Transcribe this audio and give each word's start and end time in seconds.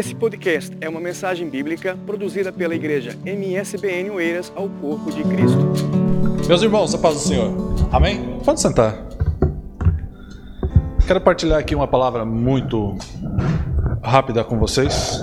Esse 0.00 0.14
podcast 0.14 0.74
é 0.80 0.88
uma 0.88 0.98
mensagem 0.98 1.46
bíblica 1.50 1.94
produzida 2.06 2.50
pela 2.50 2.74
igreja 2.74 3.14
MSBN 3.22 4.08
Oeiras 4.12 4.50
ao 4.56 4.66
Corpo 4.66 5.12
de 5.12 5.22
Cristo. 5.22 5.58
Meus 6.48 6.62
irmãos, 6.62 6.94
a 6.94 6.98
paz 6.98 7.16
do 7.16 7.20
Senhor. 7.20 7.52
Amém? 7.92 8.38
Pode 8.42 8.62
sentar. 8.62 8.96
Quero 11.06 11.20
partilhar 11.20 11.58
aqui 11.58 11.74
uma 11.74 11.86
palavra 11.86 12.24
muito 12.24 12.96
rápida 14.02 14.42
com 14.42 14.58
vocês. 14.58 15.22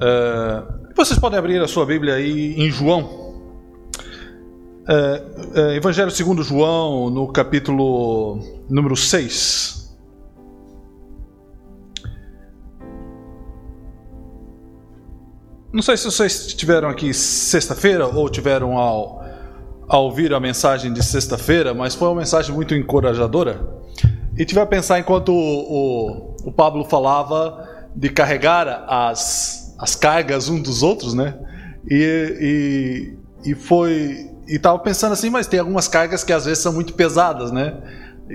É, 0.00 0.62
vocês 0.94 1.18
podem 1.18 1.40
abrir 1.40 1.60
a 1.60 1.66
sua 1.66 1.84
Bíblia 1.84 2.14
aí 2.14 2.54
em 2.54 2.70
João. 2.70 3.42
É, 4.86 5.22
é, 5.56 5.74
Evangelho 5.74 6.12
segundo 6.12 6.40
João, 6.44 7.10
no 7.10 7.26
capítulo 7.32 8.38
número 8.70 8.94
6. 8.94 9.83
Não 15.74 15.82
sei 15.82 15.96
se 15.96 16.04
vocês 16.04 16.46
estiveram 16.46 16.88
aqui 16.88 17.12
sexta-feira 17.12 18.06
ou 18.06 18.28
tiveram 18.28 18.78
ao, 18.78 19.24
ao 19.88 20.04
ouvir 20.04 20.32
a 20.32 20.38
mensagem 20.38 20.92
de 20.92 21.04
sexta-feira, 21.04 21.74
mas 21.74 21.96
foi 21.96 22.06
uma 22.06 22.20
mensagem 22.20 22.54
muito 22.54 22.76
encorajadora. 22.76 23.60
E 24.38 24.44
tive 24.44 24.60
a 24.60 24.66
pensar 24.66 25.00
enquanto 25.00 25.30
o, 25.30 25.34
o, 25.34 26.36
o 26.44 26.52
Pablo 26.52 26.84
falava 26.84 27.88
de 27.92 28.08
carregar 28.08 28.84
as, 28.86 29.74
as 29.76 29.96
cargas 29.96 30.48
um 30.48 30.62
dos 30.62 30.84
outros, 30.84 31.12
né? 31.12 31.34
E, 31.90 33.16
e, 33.44 33.50
e 33.50 33.54
foi. 33.56 34.30
E 34.46 34.60
tava 34.60 34.78
pensando 34.78 35.10
assim, 35.10 35.28
mas 35.28 35.48
tem 35.48 35.58
algumas 35.58 35.88
cargas 35.88 36.22
que 36.22 36.32
às 36.32 36.44
vezes 36.44 36.62
são 36.62 36.72
muito 36.72 36.94
pesadas, 36.94 37.50
né? 37.50 37.76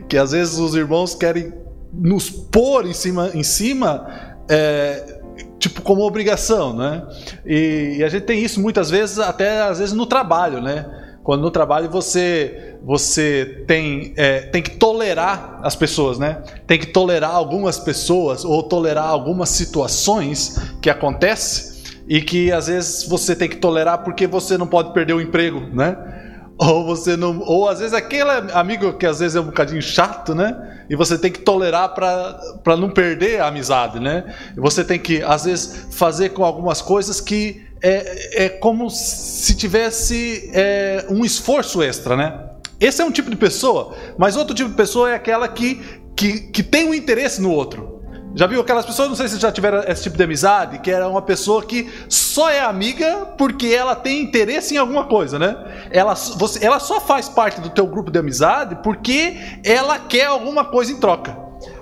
Que 0.10 0.18
às 0.18 0.32
vezes 0.32 0.60
os 0.60 0.76
irmãos 0.76 1.16
querem 1.16 1.54
nos 1.94 2.30
pôr 2.30 2.86
em 2.86 2.94
cima, 2.94 3.32
em 3.34 3.44
cima 3.44 4.36
é, 4.50 5.19
tipo 5.60 5.82
como 5.82 6.02
obrigação, 6.02 6.76
né? 6.76 7.04
E, 7.46 7.98
e, 8.00 8.04
a 8.04 8.10
gente 8.10 8.24
tem 8.24 8.42
isso 8.42 8.62
muitas 8.62 8.90
vezes, 8.90 9.20
até 9.20 9.62
às 9.62 9.80
vezes 9.80 9.94
no 9.94 10.06
trabalho, 10.06 10.62
né? 10.62 10.86
Quando 11.24 11.42
no 11.42 11.52
trabalho 11.52 11.90
você 11.90 12.78
você 12.84 13.64
tem 13.68 14.14
é, 14.16 14.40
tem 14.42 14.64
que 14.64 14.72
tolerar 14.72 15.60
as 15.62 15.76
pessoas, 15.76 16.18
né? 16.18 16.42
Tem 16.66 16.80
que 16.80 16.88
tolerar 16.88 17.32
algumas 17.32 17.78
pessoas 17.78 18.46
ou 18.46 18.64
tolerar 18.64 19.06
algumas 19.06 19.50
situações 19.50 20.58
que 20.82 20.90
acontecem 20.90 21.78
e 22.08 22.22
que 22.22 22.52
às 22.52 22.68
vezes 22.68 23.08
você 23.08 23.36
tem 23.36 23.48
que 23.48 23.58
tolerar 23.58 24.04
porque 24.04 24.26
você 24.26 24.58
não 24.58 24.66
pode 24.66 24.94
perder 24.94 25.14
o 25.14 25.22
emprego, 25.22 25.60
né? 25.74 26.19
Ou 26.60 26.86
você 26.86 27.16
não, 27.16 27.40
ou 27.40 27.70
às 27.70 27.80
vezes 27.80 27.94
aquele 27.94 28.30
amigo 28.54 28.92
que 28.92 29.06
às 29.06 29.20
vezes 29.20 29.38
é 29.38 29.40
um 29.40 29.46
bocadinho 29.46 29.82
chato, 29.82 30.36
né? 30.36 30.84
E 30.90 30.96
você 30.96 31.18
tem 31.18 31.32
que 31.32 31.40
tolerar 31.40 31.94
para 31.94 32.76
não 32.76 32.90
perder 32.90 33.40
a 33.40 33.48
amizade, 33.48 33.98
né? 33.98 34.36
Você 34.58 34.84
tem 34.84 35.00
que 35.00 35.24
às 35.24 35.46
vezes 35.46 35.88
fazer 35.92 36.30
com 36.30 36.44
algumas 36.44 36.82
coisas 36.82 37.22
que 37.22 37.66
é, 37.82 38.46
é 38.46 38.50
como 38.50 38.90
se 38.90 39.56
tivesse 39.56 40.52
é, 40.54 41.06
um 41.10 41.24
esforço 41.24 41.82
extra, 41.82 42.18
né? 42.18 42.50
Esse 42.78 43.02
é 43.02 43.06
um 43.06 43.12
tipo 43.12 43.30
de 43.30 43.38
pessoa, 43.38 43.96
mas 44.18 44.36
outro 44.36 44.54
tipo 44.54 44.70
de 44.70 44.76
pessoa 44.76 45.12
é 45.12 45.16
aquela 45.16 45.48
que, 45.48 45.82
que, 46.14 46.42
que 46.42 46.62
tem 46.62 46.86
um 46.90 46.94
interesse 46.94 47.42
no 47.42 47.52
outro. 47.52 47.99
Já 48.40 48.48
viu 48.48 48.62
aquelas 48.62 48.86
pessoas, 48.86 49.10
não 49.10 49.18
sei 49.18 49.28
se 49.28 49.38
já 49.38 49.52
tiveram 49.52 49.84
esse 49.86 50.04
tipo 50.04 50.16
de 50.16 50.24
amizade, 50.24 50.80
que 50.80 50.90
era 50.90 51.10
uma 51.10 51.22
pessoa 51.22 51.62
que 51.62 51.92
só 52.08 52.50
é 52.50 52.62
amiga 52.62 53.26
porque 53.38 53.68
ela 53.68 53.98
tem 53.98 54.22
interesse 54.22 54.76
em 54.76 54.78
alguma 54.78 55.04
coisa, 55.04 55.38
né? 55.38 55.58
Ela, 55.92 56.14
você, 56.16 56.66
ela 56.66 56.80
só 56.80 57.02
faz 57.02 57.28
parte 57.28 57.60
do 57.60 57.70
teu 57.70 57.86
grupo 57.86 58.10
de 58.10 58.18
amizade 58.18 58.78
porque 58.82 59.36
ela 59.62 60.00
quer 60.00 60.28
alguma 60.28 60.64
coisa 60.64 60.90
em 60.90 61.02
troca. 61.02 61.38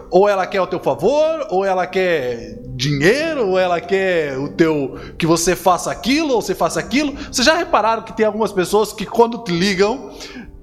Ou 0.09 0.27
ela 0.27 0.47
quer 0.47 0.59
o 0.59 0.65
teu 0.65 0.79
favor, 0.79 1.45
ou 1.51 1.63
ela 1.63 1.85
quer 1.85 2.57
dinheiro, 2.69 3.49
ou 3.49 3.59
ela 3.59 3.79
quer 3.79 4.35
o 4.39 4.49
teu 4.49 4.97
que 5.15 5.27
você 5.27 5.55
faça 5.55 5.91
aquilo, 5.91 6.33
ou 6.33 6.41
você 6.41 6.55
faça 6.55 6.79
aquilo. 6.79 7.13
Vocês 7.31 7.45
já 7.45 7.53
repararam 7.53 8.01
que 8.01 8.13
tem 8.17 8.25
algumas 8.25 8.51
pessoas 8.51 8.91
que 8.91 9.05
quando 9.05 9.43
te 9.43 9.51
ligam, 9.51 10.09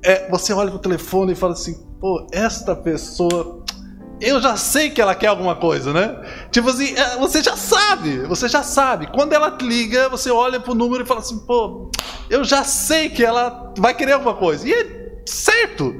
é, 0.03 0.29
você 0.29 0.53
olha 0.53 0.71
pro 0.71 0.81
telefone 0.81 1.35
e 1.35 1.37
fala 1.37 1.53
assim, 1.53 1.81
pô, 2.01 2.27
esta 2.33 2.75
pessoa 2.75 3.64
eu 4.21 4.41
já 4.41 4.57
sei 4.57 4.91
que 4.91 5.01
ela 5.01 5.15
quer 5.15 5.27
alguma 5.27 5.57
coisa, 5.57 5.93
né? 5.93 6.17
Tipo 6.51 6.71
assim, 6.71 6.95
é, 6.95 7.17
você 7.17 7.43
já 7.43 7.57
sabe, 7.57 8.21
você 8.21 8.49
já 8.49 8.63
sabe. 8.63 9.09
Quando 9.09 9.33
ela 9.33 9.51
te 9.51 9.65
liga, 9.67 10.09
você 10.09 10.31
olha 10.31 10.61
pro 10.61 10.75
número 10.75 11.05
e 11.05 11.07
fala 11.07 11.21
assim, 11.21 11.39
pô, 11.41 11.91
eu 12.31 12.45
já 12.45 12.65
sei 12.65 13.09
que 13.11 13.25
ela 13.25 13.73
vai 13.79 13.95
querer 13.95 14.13
alguma 14.13 14.35
coisa. 14.35 14.69
E 14.69 14.73
é 14.73 15.23
certo. 15.27 15.95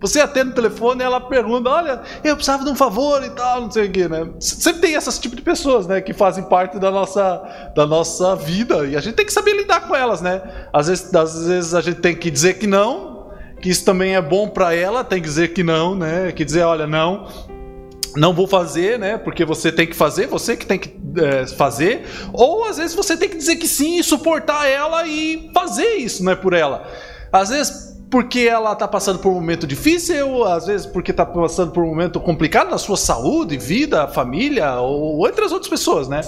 Você 0.00 0.18
atende 0.18 0.52
o 0.52 0.54
telefone 0.54 1.02
e 1.02 1.04
ela 1.04 1.20
pergunta, 1.20 1.68
olha, 1.68 2.00
eu 2.24 2.34
precisava 2.34 2.64
de 2.64 2.70
um 2.70 2.74
favor 2.74 3.22
e 3.22 3.30
tal, 3.30 3.60
não 3.60 3.70
sei 3.70 3.86
o 3.86 3.92
quê, 3.92 4.08
né? 4.08 4.30
Sempre 4.40 4.80
tem 4.80 4.94
esse 4.94 5.20
tipo 5.20 5.36
de 5.36 5.42
pessoas, 5.42 5.86
né, 5.86 6.00
que 6.00 6.14
fazem 6.14 6.42
parte 6.44 6.78
da 6.78 6.90
nossa, 6.90 7.70
da 7.76 7.86
nossa 7.86 8.34
vida 8.34 8.86
e 8.86 8.96
a 8.96 9.00
gente 9.00 9.14
tem 9.14 9.26
que 9.26 9.32
saber 9.32 9.52
lidar 9.54 9.86
com 9.86 9.94
elas, 9.94 10.22
né? 10.22 10.40
Às 10.72 10.88
vezes, 10.88 11.14
às 11.14 11.46
vezes 11.46 11.74
a 11.74 11.82
gente 11.82 12.00
tem 12.00 12.16
que 12.16 12.30
dizer 12.30 12.54
que 12.54 12.66
não, 12.66 13.30
que 13.60 13.68
isso 13.68 13.84
também 13.84 14.16
é 14.16 14.22
bom 14.22 14.48
para 14.48 14.74
ela, 14.74 15.04
tem 15.04 15.20
que 15.20 15.28
dizer 15.28 15.48
que 15.48 15.62
não, 15.62 15.94
né? 15.94 16.32
Que 16.32 16.46
dizer, 16.46 16.62
olha, 16.62 16.86
não, 16.86 17.28
não 18.16 18.34
vou 18.34 18.46
fazer, 18.46 18.98
né? 18.98 19.18
Porque 19.18 19.44
você 19.44 19.70
tem 19.70 19.86
que 19.86 19.94
fazer, 19.94 20.26
você 20.26 20.56
que 20.56 20.66
tem 20.66 20.78
que 20.78 20.94
é, 21.16 21.46
fazer. 21.46 22.04
Ou 22.32 22.64
às 22.64 22.76
vezes 22.76 22.94
você 22.94 23.16
tem 23.16 23.28
que 23.28 23.36
dizer 23.36 23.56
que 23.56 23.68
sim 23.68 23.98
e 23.98 24.04
suportar 24.04 24.66
ela 24.66 25.06
e 25.06 25.50
fazer 25.54 25.96
isso, 25.96 26.24
né? 26.24 26.34
Por 26.34 26.52
ela. 26.52 26.86
Às 27.32 27.50
vezes 27.50 27.90
porque 28.10 28.40
ela 28.40 28.72
está 28.72 28.88
passando 28.88 29.20
por 29.20 29.30
um 29.30 29.34
momento 29.34 29.66
difícil, 29.66 30.44
às 30.44 30.66
vezes 30.66 30.84
porque 30.84 31.12
está 31.12 31.24
passando 31.24 31.70
por 31.70 31.84
um 31.84 31.86
momento 31.86 32.18
complicado 32.18 32.68
na 32.68 32.78
sua 32.78 32.96
saúde, 32.96 33.56
vida, 33.56 34.08
família, 34.08 34.80
ou 34.80 35.26
entre 35.28 35.44
as 35.44 35.52
outras 35.52 35.70
pessoas, 35.70 36.08
né? 36.08 36.20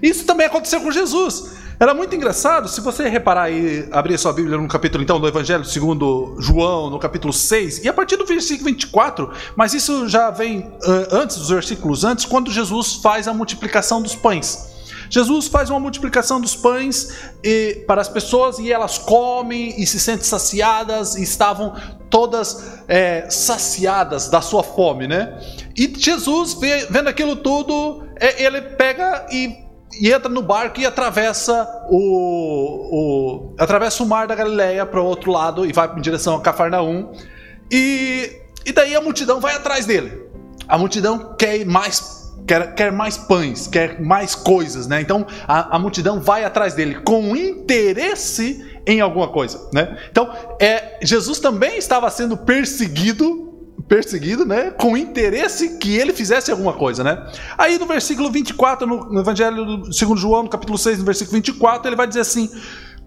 Isso 0.00 0.24
também 0.24 0.46
aconteceu 0.46 0.80
com 0.80 0.90
Jesus. 0.90 1.56
Era 1.78 1.92
muito 1.92 2.14
engraçado, 2.16 2.68
se 2.68 2.80
você 2.80 3.06
reparar 3.06 3.44
aí, 3.44 3.86
abrir 3.92 4.16
sua 4.16 4.32
Bíblia 4.32 4.56
no 4.56 4.66
capítulo 4.66 5.02
então 5.02 5.20
do 5.20 5.28
Evangelho 5.28 5.62
segundo 5.62 6.34
João, 6.38 6.88
no 6.88 6.98
capítulo 6.98 7.34
6, 7.34 7.84
e 7.84 7.88
a 7.88 7.92
partir 7.92 8.16
do 8.16 8.24
versículo 8.24 8.70
24, 8.70 9.30
mas 9.54 9.74
isso 9.74 10.08
já 10.08 10.30
vem 10.30 10.60
uh, 10.60 11.08
antes 11.12 11.36
dos 11.36 11.50
versículos 11.50 12.02
antes, 12.02 12.24
quando 12.24 12.50
Jesus 12.50 12.94
faz 12.94 13.28
a 13.28 13.34
multiplicação 13.34 14.00
dos 14.00 14.14
pães. 14.14 14.74
Jesus 15.10 15.48
faz 15.48 15.68
uma 15.68 15.78
multiplicação 15.78 16.40
dos 16.40 16.56
pães 16.56 17.14
e, 17.44 17.84
para 17.86 18.00
as 18.00 18.08
pessoas 18.08 18.58
e 18.58 18.72
elas 18.72 18.96
comem 18.96 19.80
e 19.80 19.86
se 19.86 20.00
sentem 20.00 20.24
saciadas 20.24 21.14
e 21.14 21.22
estavam 21.22 21.74
todas 22.08 22.80
é, 22.88 23.28
saciadas 23.28 24.30
da 24.30 24.40
sua 24.40 24.62
fome, 24.62 25.06
né? 25.06 25.38
E 25.76 25.92
Jesus, 25.96 26.54
vendo 26.88 27.08
aquilo 27.08 27.36
tudo, 27.36 28.02
é, 28.18 28.42
ele 28.42 28.62
pega 28.62 29.26
e 29.30 29.65
e 30.00 30.12
entra 30.12 30.28
no 30.28 30.42
barco 30.42 30.80
e 30.80 30.86
atravessa 30.86 31.86
o, 31.88 33.52
o 33.52 33.54
atravessa 33.58 34.02
o 34.02 34.06
mar 34.06 34.26
da 34.26 34.34
Galileia 34.34 34.84
para 34.84 35.00
o 35.00 35.04
outro 35.04 35.30
lado 35.30 35.64
e 35.64 35.72
vai 35.72 35.90
em 35.96 36.00
direção 36.00 36.36
a 36.36 36.40
Cafarnaum. 36.40 37.12
E, 37.70 38.42
e 38.64 38.72
daí 38.72 38.94
a 38.94 39.00
multidão 39.00 39.40
vai 39.40 39.54
atrás 39.54 39.86
dele. 39.86 40.26
A 40.68 40.76
multidão 40.76 41.34
quer 41.38 41.64
mais 41.64 42.26
quer, 42.46 42.74
quer 42.74 42.92
mais 42.92 43.16
pães, 43.16 43.66
quer 43.66 44.00
mais 44.00 44.34
coisas, 44.34 44.86
né? 44.86 45.00
Então 45.00 45.26
a, 45.46 45.76
a 45.76 45.78
multidão 45.78 46.20
vai 46.20 46.44
atrás 46.44 46.74
dele 46.74 46.96
com 47.00 47.36
interesse 47.36 48.80
em 48.86 49.00
alguma 49.00 49.28
coisa, 49.28 49.68
né? 49.72 49.96
Então 50.10 50.30
é, 50.60 50.98
Jesus 51.02 51.40
também 51.40 51.78
estava 51.78 52.08
sendo 52.10 52.36
perseguido 52.36 53.45
perseguido, 53.88 54.44
né? 54.44 54.70
Com 54.70 54.96
interesse 54.96 55.78
que 55.78 55.96
ele 55.96 56.12
fizesse 56.12 56.50
alguma 56.50 56.72
coisa, 56.72 57.04
né? 57.04 57.26
Aí 57.56 57.78
no 57.78 57.86
versículo 57.86 58.30
24, 58.30 58.86
no, 58.86 59.20
Evangelho 59.20 59.92
segundo 59.92 60.20
João, 60.20 60.44
no 60.44 60.48
capítulo 60.48 60.76
6, 60.76 60.98
no 60.98 61.04
versículo 61.04 61.36
24, 61.36 61.88
ele 61.88 61.96
vai 61.96 62.06
dizer 62.06 62.20
assim: 62.20 62.50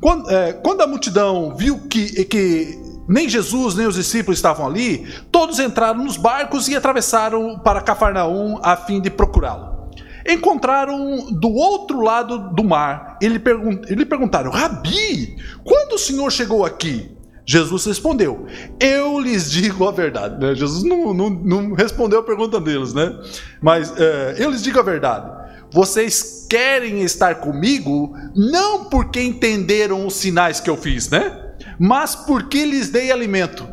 quando, 0.02 0.30
é, 0.30 0.54
quando 0.54 0.82
a 0.82 0.88
multidão 0.88 1.56
viu 1.56 1.80
que, 1.90 2.24
que 2.26 2.80
nem 3.08 3.28
Jesus 3.28 3.76
nem 3.76 3.88
os 3.88 3.96
discípulos 3.96 4.38
estavam 4.38 4.66
ali, 4.66 5.08
todos 5.32 5.60
entraram 5.60 6.04
nos 6.04 6.16
barcos 6.16 6.68
e 6.68 6.76
atravessaram 6.76 7.60
para 7.60 7.82
Cafarnaum 7.82 8.60
a 8.64 8.78
fim 8.78 9.02
de 9.02 9.10
procurá-lo. 9.10 9.80
Encontraram 10.28 11.32
do 11.32 11.50
outro 11.50 12.02
lado 12.02 12.54
do 12.54 12.64
mar 12.64 13.18
e 13.22 13.28
lhe, 13.28 13.40
perguntaram: 13.40 14.52
Rabi, 14.52 15.38
quando 15.64 15.94
o 15.94 15.98
senhor 15.98 16.32
chegou 16.32 16.66
aqui? 16.66 17.19
Jesus 17.50 17.84
respondeu: 17.86 18.46
Eu 18.80 19.20
lhes 19.20 19.50
digo 19.50 19.88
a 19.88 19.92
verdade. 19.92 20.40
Né? 20.40 20.54
Jesus 20.54 20.84
não, 20.84 21.12
não, 21.16 21.32
não, 21.32 21.74
respondeu 21.74 22.20
a 22.20 22.24
pergunta 22.24 22.62
deles, 22.62 22.94
né? 22.94 23.20
Mas 23.60 23.92
é, 23.98 24.36
eu 24.38 24.52
lhes 24.52 24.62
digo 24.62 24.78
a 24.78 24.84
verdade. 24.84 25.50
Vocês 25.72 26.46
querem 26.48 27.02
estar 27.02 27.36
comigo 27.36 28.16
não 28.36 28.86
porque 28.86 29.20
entenderam 29.20 30.06
os 30.06 30.14
sinais 30.14 30.60
que 30.60 30.70
eu 30.70 30.78
fiz, 30.78 31.10
né? 31.10 31.56
Mas 31.80 32.14
porque 32.14 32.64
lhes 32.66 32.90
dei 32.90 33.12
alimento. 33.12 33.68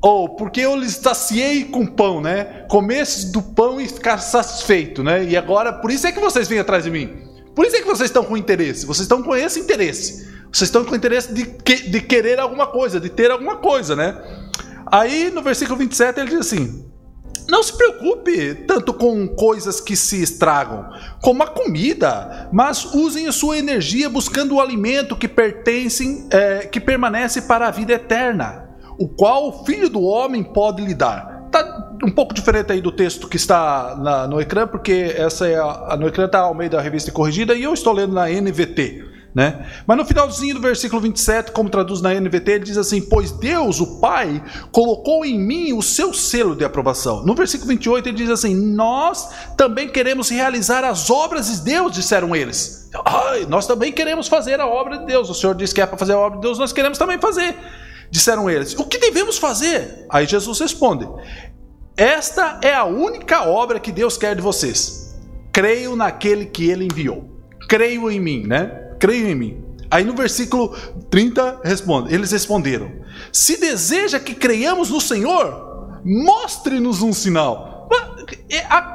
Ou 0.00 0.34
porque 0.34 0.62
eu 0.62 0.74
lhes 0.74 0.94
saciei 0.94 1.64
com 1.64 1.84
pão, 1.84 2.22
né? 2.22 2.64
Comesse 2.70 3.30
do 3.30 3.42
pão 3.42 3.78
e 3.78 3.86
ficar 3.86 4.16
satisfeito, 4.18 5.04
né? 5.04 5.24
E 5.24 5.36
agora, 5.36 5.70
por 5.70 5.90
isso 5.90 6.06
é 6.06 6.12
que 6.12 6.20
vocês 6.20 6.48
vêm 6.48 6.60
atrás 6.60 6.84
de 6.84 6.90
mim. 6.90 7.10
Por 7.54 7.66
isso 7.66 7.76
é 7.76 7.80
que 7.80 7.86
vocês 7.86 8.08
estão 8.08 8.24
com 8.24 8.38
interesse. 8.38 8.86
Vocês 8.86 9.04
estão 9.04 9.22
com 9.22 9.36
esse 9.36 9.60
interesse. 9.60 10.27
Vocês 10.52 10.68
estão 10.68 10.84
com 10.84 10.94
interesse 10.94 11.32
de, 11.32 11.44
que, 11.44 11.88
de 11.88 12.00
querer 12.00 12.38
alguma 12.38 12.66
coisa, 12.66 12.98
de 12.98 13.08
ter 13.08 13.30
alguma 13.30 13.56
coisa, 13.56 13.94
né? 13.94 14.16
Aí 14.90 15.30
no 15.30 15.42
versículo 15.42 15.78
27 15.78 16.20
ele 16.20 16.30
diz 16.30 16.40
assim: 16.40 16.88
não 17.48 17.62
se 17.62 17.72
preocupe 17.72 18.54
tanto 18.66 18.92
com 18.92 19.26
coisas 19.26 19.80
que 19.80 19.96
se 19.96 20.22
estragam, 20.22 20.86
como 21.22 21.42
a 21.42 21.46
comida, 21.46 22.46
mas 22.52 22.84
usem 22.84 23.26
a 23.26 23.32
sua 23.32 23.56
energia 23.56 24.10
buscando 24.10 24.56
o 24.56 24.60
alimento 24.60 25.16
que 25.16 25.26
pertence, 25.26 26.26
é, 26.30 26.66
que 26.66 26.78
permanece 26.78 27.42
para 27.42 27.66
a 27.66 27.70
vida 27.70 27.94
eterna, 27.94 28.68
o 28.98 29.08
qual 29.08 29.48
o 29.48 29.64
Filho 29.64 29.88
do 29.88 30.02
Homem 30.02 30.42
pode 30.42 30.84
lhe 30.84 30.92
dar. 30.92 31.48
Tá 31.50 31.96
um 32.04 32.10
pouco 32.10 32.34
diferente 32.34 32.70
aí 32.70 32.82
do 32.82 32.92
texto 32.92 33.26
que 33.26 33.36
está 33.36 33.96
na, 33.98 34.26
no 34.26 34.38
ecrã, 34.38 34.66
porque 34.66 35.14
essa 35.16 35.48
é 35.48 35.58
a, 35.58 35.96
no 35.98 36.06
ecrã 36.06 36.26
está 36.26 36.40
ao 36.40 36.54
meio 36.54 36.68
da 36.68 36.82
revista 36.82 37.10
corrigida 37.10 37.54
e 37.54 37.62
eu 37.62 37.72
estou 37.72 37.94
lendo 37.94 38.12
na 38.12 38.28
NVT. 38.28 39.07
Né? 39.38 39.64
Mas 39.86 39.96
no 39.96 40.04
finalzinho 40.04 40.56
do 40.56 40.60
versículo 40.60 41.00
27, 41.00 41.52
como 41.52 41.70
traduz 41.70 42.02
na 42.02 42.12
NVT, 42.12 42.50
ele 42.50 42.64
diz 42.64 42.76
assim: 42.76 43.00
Pois 43.00 43.30
Deus, 43.30 43.78
o 43.78 44.00
Pai, 44.00 44.42
colocou 44.72 45.24
em 45.24 45.38
mim 45.38 45.72
o 45.72 45.80
seu 45.80 46.12
selo 46.12 46.56
de 46.56 46.64
aprovação. 46.64 47.24
No 47.24 47.36
versículo 47.36 47.68
28, 47.68 48.08
ele 48.08 48.16
diz 48.16 48.30
assim: 48.30 48.52
Nós 48.52 49.28
também 49.56 49.88
queremos 49.88 50.28
realizar 50.28 50.82
as 50.82 51.08
obras 51.08 51.46
de 51.46 51.60
Deus, 51.60 51.92
disseram 51.92 52.34
eles. 52.34 52.90
Ai, 53.04 53.46
nós 53.48 53.64
também 53.64 53.92
queremos 53.92 54.26
fazer 54.26 54.58
a 54.58 54.66
obra 54.66 54.98
de 54.98 55.06
Deus. 55.06 55.30
O 55.30 55.34
Senhor 55.34 55.54
disse 55.54 55.72
que 55.72 55.80
é 55.80 55.86
para 55.86 55.96
fazer 55.96 56.14
a 56.14 56.18
obra 56.18 56.40
de 56.40 56.42
Deus, 56.42 56.58
nós 56.58 56.72
queremos 56.72 56.98
também 56.98 57.20
fazer. 57.20 57.56
Disseram 58.10 58.50
eles: 58.50 58.76
O 58.76 58.86
que 58.86 58.98
devemos 58.98 59.38
fazer? 59.38 60.04
Aí 60.10 60.26
Jesus 60.26 60.58
responde: 60.58 61.08
Esta 61.96 62.58
é 62.60 62.74
a 62.74 62.86
única 62.86 63.44
obra 63.44 63.78
que 63.78 63.92
Deus 63.92 64.16
quer 64.16 64.34
de 64.34 64.42
vocês. 64.42 65.16
Creio 65.52 65.94
naquele 65.94 66.44
que 66.44 66.68
ele 66.68 66.86
enviou. 66.86 67.38
Creio 67.68 68.10
em 68.10 68.18
mim, 68.18 68.44
né? 68.44 68.87
Creio 68.98 69.28
em 69.28 69.34
mim. 69.34 69.64
Aí 69.90 70.04
no 70.04 70.14
versículo 70.14 70.76
30 71.10 71.60
responde, 71.64 72.14
eles 72.14 72.30
responderam: 72.30 72.90
Se 73.32 73.58
deseja 73.58 74.20
que 74.20 74.34
creiamos 74.34 74.90
no 74.90 75.00
Senhor, 75.00 76.00
mostre-nos 76.04 77.02
um 77.02 77.12
sinal. 77.12 77.88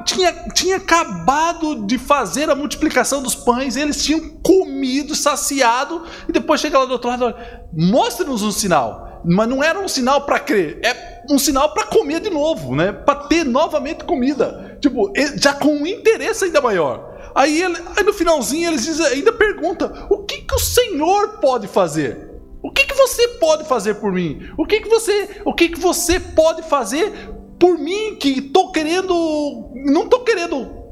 Tinha, 0.06 0.32
tinha 0.54 0.78
acabado 0.78 1.88
de 1.88 1.98
fazer 1.98 2.50
a 2.50 2.56
multiplicação 2.56 3.24
dos 3.24 3.34
pães, 3.34 3.76
eles 3.76 4.04
tinham 4.04 4.30
comido, 4.44 5.16
saciado, 5.16 6.04
e 6.30 6.32
depois 6.32 6.62
chega 6.62 6.78
lá 6.78 6.86
do 6.86 6.92
outro 6.92 7.10
lado, 7.10 7.34
mostre-nos 7.72 8.44
um 8.44 8.52
sinal. 8.52 9.22
Mas 9.26 9.48
não 9.48 9.64
era 9.64 9.80
um 9.80 9.88
sinal 9.88 10.22
para 10.26 10.38
crer, 10.40 10.80
é 10.84 11.24
um 11.30 11.40
sinal 11.40 11.74
para 11.74 11.88
comer 11.88 12.20
de 12.20 12.30
novo, 12.30 12.76
né? 12.76 12.92
Para 12.92 13.16
ter 13.16 13.44
novamente 13.44 14.04
comida. 14.04 14.78
Tipo, 14.80 15.12
já 15.38 15.54
com 15.54 15.70
um 15.70 15.88
interesse 15.88 16.46
ainda 16.46 16.62
maior. 16.62 17.13
Aí, 17.36 17.62
ele, 17.62 17.78
aí 17.96 18.04
no 18.04 18.14
finalzinho 18.14 18.70
eles 18.70 19.00
ainda 19.00 19.34
pergunta: 19.34 20.08
o 20.10 20.20
que, 20.20 20.42
que 20.42 20.56
o 20.56 20.60
Senhor 20.60 21.40
pode 21.40 21.68
fazer? 21.68 22.32
O 22.62 22.72
que, 22.72 22.86
que 22.86 22.94
você 22.94 23.28
pode 23.40 23.66
fazer 23.66 23.96
por 23.96 24.12
mim? 24.12 24.50
O 24.58 24.66
que, 24.66 24.80
que 24.80 24.88
você, 24.88 25.42
o 25.44 25.54
que, 25.54 25.70
que 25.70 25.80
você 25.80 26.20
pode 26.20 26.64
fazer 26.64 27.12
por 27.60 27.78
mim 27.78 28.16
que 28.16 28.42
tô 28.42 28.72
querendo, 28.72 29.72
não 29.86 30.08
tô 30.08 30.22
querendo 30.22 30.84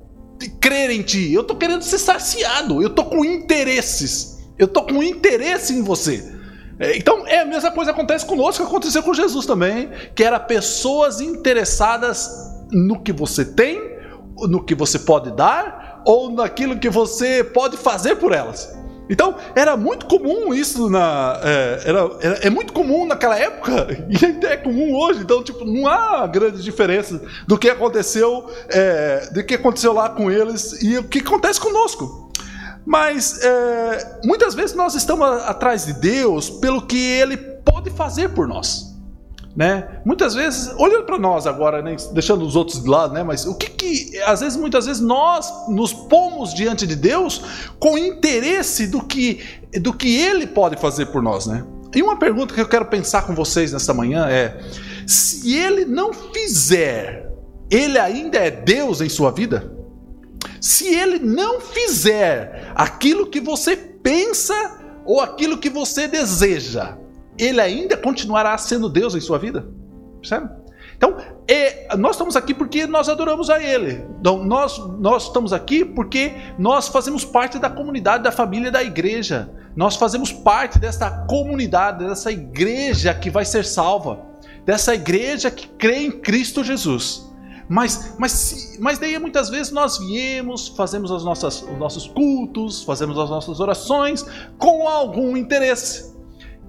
crer 0.60 0.90
em 0.90 1.02
ti, 1.02 1.32
eu 1.32 1.44
tô 1.44 1.56
querendo 1.56 1.84
ser 1.84 1.98
saciado, 1.98 2.82
eu 2.82 2.90
tô 2.90 3.06
com 3.06 3.24
interesses, 3.24 4.40
eu 4.58 4.68
tô 4.68 4.84
com 4.84 5.02
interesse 5.02 5.74
em 5.74 5.82
você. 5.82 6.34
É, 6.80 6.98
então, 6.98 7.28
é 7.28 7.42
a 7.42 7.46
mesma 7.46 7.72
coisa 7.72 7.94
que 7.94 8.00
acontece 8.00 8.26
conosco, 8.26 8.64
que 8.64 8.70
aconteceu 8.70 9.04
com 9.04 9.14
Jesus 9.14 9.46
também, 9.46 9.90
que 10.16 10.24
era 10.24 10.40
pessoas 10.40 11.22
interessadas 11.22 12.30
no 12.72 13.02
que 13.02 13.14
você 13.14 13.46
tem, 13.46 13.80
no 14.50 14.64
que 14.64 14.74
você 14.74 15.00
pode 15.00 15.32
dar 15.32 15.81
ou 16.06 16.31
naquilo 16.31 16.80
que 16.80 16.89
você 16.89 17.44
pode 17.44 17.77
fazer 17.77 18.15
por 18.15 18.31
elas. 18.31 18.81
Então, 19.09 19.36
era 19.56 19.75
muito 19.75 20.06
comum 20.06 20.53
isso 20.53 20.89
na. 20.89 21.38
É, 21.44 21.81
era, 21.86 22.12
era, 22.21 22.36
é 22.44 22.50
muito 22.50 22.71
comum 22.71 23.06
naquela 23.06 23.38
época, 23.38 23.88
e 24.09 24.25
ainda 24.25 24.48
é 24.48 24.56
comum 24.56 24.95
hoje. 24.95 25.19
Então, 25.19 25.44
tipo, 25.44 25.65
não 25.65 25.86
há 25.86 26.25
grande 26.27 26.63
diferença 26.63 27.21
do 27.45 27.57
que 27.57 27.69
aconteceu, 27.69 28.50
é, 28.69 29.30
do 29.33 29.44
que 29.44 29.56
aconteceu 29.56 29.92
lá 29.92 30.09
com 30.09 30.31
eles 30.31 30.81
e 30.81 30.98
o 30.98 31.03
que 31.03 31.19
acontece 31.19 31.59
conosco. 31.59 32.31
Mas 32.86 33.44
é, 33.44 34.19
muitas 34.24 34.56
vezes 34.56 34.75
nós 34.75 34.95
estamos 34.95 35.27
atrás 35.44 35.86
de 35.86 35.94
Deus 35.94 36.50
pelo 36.50 36.81
que 36.81 36.97
Ele 36.97 37.36
pode 37.36 37.89
fazer 37.89 38.30
por 38.30 38.47
nós. 38.47 38.91
Né? 39.56 40.01
Muitas 40.06 40.33
vezes, 40.33 40.74
olhando 40.77 41.03
para 41.03 41.19
nós 41.19 41.45
agora, 41.45 41.81
né, 41.81 41.98
deixando 42.13 42.45
os 42.45 42.56
outros 42.56 42.81
de 42.81 42.89
lado, 42.89 43.13
né, 43.13 43.21
mas 43.21 43.45
o 43.45 43.53
que 43.53 43.69
que, 43.69 44.18
às 44.21 44.39
vezes, 44.39 44.57
muitas 44.57 44.86
vezes 44.86 45.01
nós 45.01 45.51
nos 45.68 45.92
pomos 45.92 46.53
diante 46.53 46.88
de 46.88 46.95
Deus 46.95 47.42
com 47.77 47.98
interesse 47.98 48.88
do 48.88 49.03
que, 49.03 49.42
do 49.81 49.92
que 49.92 50.15
Ele 50.15 50.48
pode 50.48 50.77
fazer 50.77 51.07
por 51.07 51.21
nós, 51.21 51.48
né? 51.48 51.65
E 51.94 52.01
uma 52.01 52.18
pergunta 52.18 52.53
que 52.53 52.62
eu 52.62 52.68
quero 52.68 52.86
pensar 52.86 53.24
com 53.24 53.36
vocês 53.36 53.74
nesta 53.74 53.94
manhã 53.94 54.27
é: 54.30 54.62
se 55.06 55.57
Ele 55.57 55.83
não 55.83 56.13
fizer, 56.13 57.30
Ele 57.69 58.00
ainda 58.00 58.38
é 58.38 58.50
Deus 58.50 59.01
em 59.01 59.09
sua 59.09 59.31
vida? 59.31 59.69
Se 60.59 60.88
Ele 60.88 61.19
não 61.19 61.59
fizer 61.59 62.71
aquilo 62.75 63.27
que 63.27 63.42
você 63.42 63.75
pensa 63.75 64.80
ou 65.04 65.19
aquilo 65.19 65.57
que 65.57 65.69
você 65.69 66.07
deseja, 66.07 66.97
ele 67.42 67.60
ainda 67.60 67.98
continuará 67.98 68.58
sendo 68.58 68.88
Deus 68.88 69.16
em 69.16 69.20
sua 69.20 69.40
vida. 69.40 69.68
Percebe? 70.20 70.50
Então, 70.96 71.18
é, 71.48 71.98
nós 71.98 72.12
estamos 72.12 72.36
aqui 72.36 72.54
porque 72.54 72.86
nós 72.86 73.10
adoramos 73.10 73.50
a 73.50 73.60
Ele. 73.60 74.06
Então, 74.20 74.44
nós, 74.44 74.78
nós 75.00 75.24
estamos 75.24 75.52
aqui 75.52 75.84
porque 75.84 76.34
nós 76.60 76.88
fazemos 76.88 77.26
parte 77.26 77.58
da 77.58 77.72
comunidade, 77.72 78.24
da 78.24 78.32
família 78.32 78.70
da 78.70 78.84
igreja. 78.84 79.50
Nós 79.76 79.96
fazemos 79.96 80.32
parte 80.32 80.78
dessa 80.78 81.26
comunidade, 81.26 82.06
dessa 82.06 82.32
igreja 82.32 83.16
que 83.16 83.32
vai 83.32 83.44
ser 83.44 83.66
salva, 83.66 84.20
dessa 84.64 84.94
igreja 84.94 85.50
que 85.50 85.68
crê 85.70 86.04
em 86.04 86.12
Cristo 86.12 86.64
Jesus. 86.64 87.28
Mas, 87.68 88.16
mas, 88.20 88.78
mas 88.80 89.00
daí 89.00 89.18
muitas 89.18 89.50
vezes 89.50 89.72
nós 89.72 89.98
viemos, 89.98 90.68
fazemos 90.68 91.12
as 91.12 91.24
nossas, 91.24 91.64
os 91.64 91.80
nossos 91.80 92.06
cultos, 92.06 92.84
fazemos 92.84 93.18
as 93.18 93.30
nossas 93.30 93.60
orações 93.60 94.24
com 94.60 94.88
algum 94.88 95.36
interesse. 95.36 96.12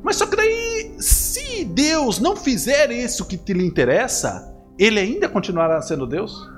Mas 0.03 0.17
só 0.17 0.27
que 0.27 0.37
daí, 0.37 0.97
se 0.99 1.65
Deus 1.65 2.19
não 2.19 2.37
fizer 2.37 2.91
isso 2.91 3.25
que 3.25 3.37
te 3.37 3.53
lhe 3.53 3.65
interessa, 3.65 4.53
ele 4.79 4.99
ainda 4.99 5.29
continuará 5.29 5.81
sendo 5.81 6.07
Deus? 6.07 6.51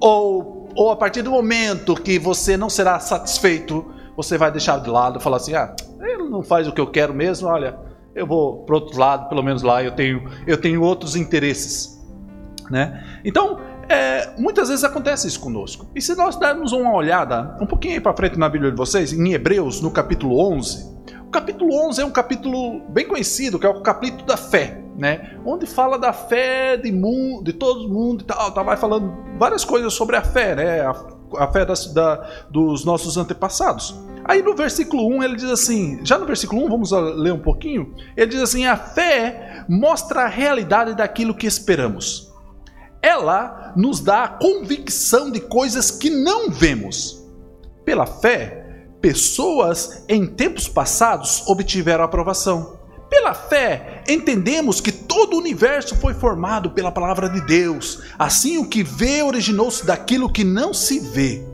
Ou, 0.00 0.68
ou 0.74 0.90
a 0.90 0.96
partir 0.96 1.22
do 1.22 1.30
momento 1.30 1.94
que 1.94 2.18
você 2.18 2.56
não 2.56 2.70
será 2.70 2.98
satisfeito, 2.98 3.84
você 4.16 4.38
vai 4.38 4.50
deixar 4.50 4.78
de 4.80 4.88
lado 4.88 5.20
falar 5.20 5.36
assim: 5.36 5.54
ah, 5.54 5.74
ele 6.00 6.28
não 6.28 6.42
faz 6.42 6.66
o 6.66 6.72
que 6.72 6.80
eu 6.80 6.86
quero 6.86 7.12
mesmo, 7.12 7.48
olha, 7.48 7.78
eu 8.14 8.26
vou 8.26 8.64
para 8.64 8.74
outro 8.76 8.98
lado, 8.98 9.28
pelo 9.28 9.42
menos 9.42 9.62
lá 9.62 9.82
eu 9.82 9.92
tenho, 9.92 10.28
eu 10.46 10.58
tenho 10.58 10.82
outros 10.82 11.16
interesses. 11.16 12.00
Né? 12.70 13.20
Então, 13.24 13.58
é, 13.88 14.32
muitas 14.38 14.68
vezes 14.68 14.84
acontece 14.84 15.26
isso 15.26 15.40
conosco. 15.40 15.86
E 15.94 16.00
se 16.00 16.14
nós 16.14 16.36
darmos 16.36 16.72
uma 16.72 16.94
olhada 16.94 17.56
um 17.60 17.66
pouquinho 17.66 18.00
para 18.00 18.14
frente 18.14 18.38
na 18.38 18.48
Bíblia 18.48 18.70
de 18.70 18.76
vocês, 18.76 19.12
em 19.12 19.32
Hebreus, 19.32 19.80
no 19.80 19.90
capítulo 19.90 20.38
11, 20.54 20.99
o 21.30 21.32
capítulo 21.32 21.72
11 21.86 22.02
é 22.02 22.04
um 22.04 22.10
capítulo 22.10 22.80
bem 22.88 23.06
conhecido, 23.06 23.56
que 23.56 23.64
é 23.64 23.68
o 23.68 23.80
capítulo 23.82 24.26
da 24.26 24.36
fé, 24.36 24.82
né? 24.98 25.38
Onde 25.46 25.64
fala 25.64 25.96
da 25.96 26.12
fé 26.12 26.76
de, 26.76 26.90
mundo, 26.90 27.44
de 27.44 27.52
todo 27.52 27.88
mundo 27.88 28.22
e 28.22 28.24
tal, 28.24 28.50
tá, 28.50 28.64
vai 28.64 28.76
falando 28.76 29.14
várias 29.38 29.64
coisas 29.64 29.94
sobre 29.94 30.16
a 30.16 30.22
fé, 30.22 30.56
né? 30.56 30.80
A, 30.80 30.90
a 31.38 31.52
fé 31.52 31.64
das, 31.64 31.94
da, 31.94 32.16
dos 32.50 32.84
nossos 32.84 33.16
antepassados. 33.16 33.96
Aí 34.24 34.42
no 34.42 34.56
versículo 34.56 35.06
1 35.06 35.22
ele 35.22 35.36
diz 35.36 35.48
assim, 35.48 36.00
já 36.02 36.18
no 36.18 36.26
versículo 36.26 36.64
1, 36.64 36.68
vamos 36.68 36.90
ler 36.90 37.32
um 37.32 37.38
pouquinho, 37.38 37.94
ele 38.16 38.32
diz 38.32 38.42
assim: 38.42 38.66
a 38.66 38.76
fé 38.76 39.64
mostra 39.68 40.22
a 40.22 40.28
realidade 40.28 40.96
daquilo 40.96 41.32
que 41.32 41.46
esperamos. 41.46 42.28
Ela 43.00 43.72
nos 43.76 44.00
dá 44.00 44.24
a 44.24 44.28
convicção 44.28 45.30
de 45.30 45.38
coisas 45.38 45.92
que 45.92 46.10
não 46.10 46.50
vemos. 46.50 47.24
Pela 47.84 48.04
fé, 48.04 48.59
Pessoas 49.00 50.04
em 50.08 50.26
tempos 50.26 50.68
passados 50.68 51.42
obtiveram 51.46 52.04
aprovação. 52.04 52.78
Pela 53.08 53.34
fé, 53.34 54.04
entendemos 54.08 54.80
que 54.80 54.92
todo 54.92 55.34
o 55.34 55.38
universo 55.38 55.96
foi 55.96 56.14
formado 56.14 56.70
pela 56.70 56.92
palavra 56.92 57.28
de 57.28 57.40
Deus. 57.40 58.02
Assim, 58.18 58.58
o 58.58 58.68
que 58.68 58.82
vê 58.82 59.22
originou-se 59.22 59.84
daquilo 59.84 60.30
que 60.30 60.44
não 60.44 60.72
se 60.72 61.00
vê. 61.00 61.44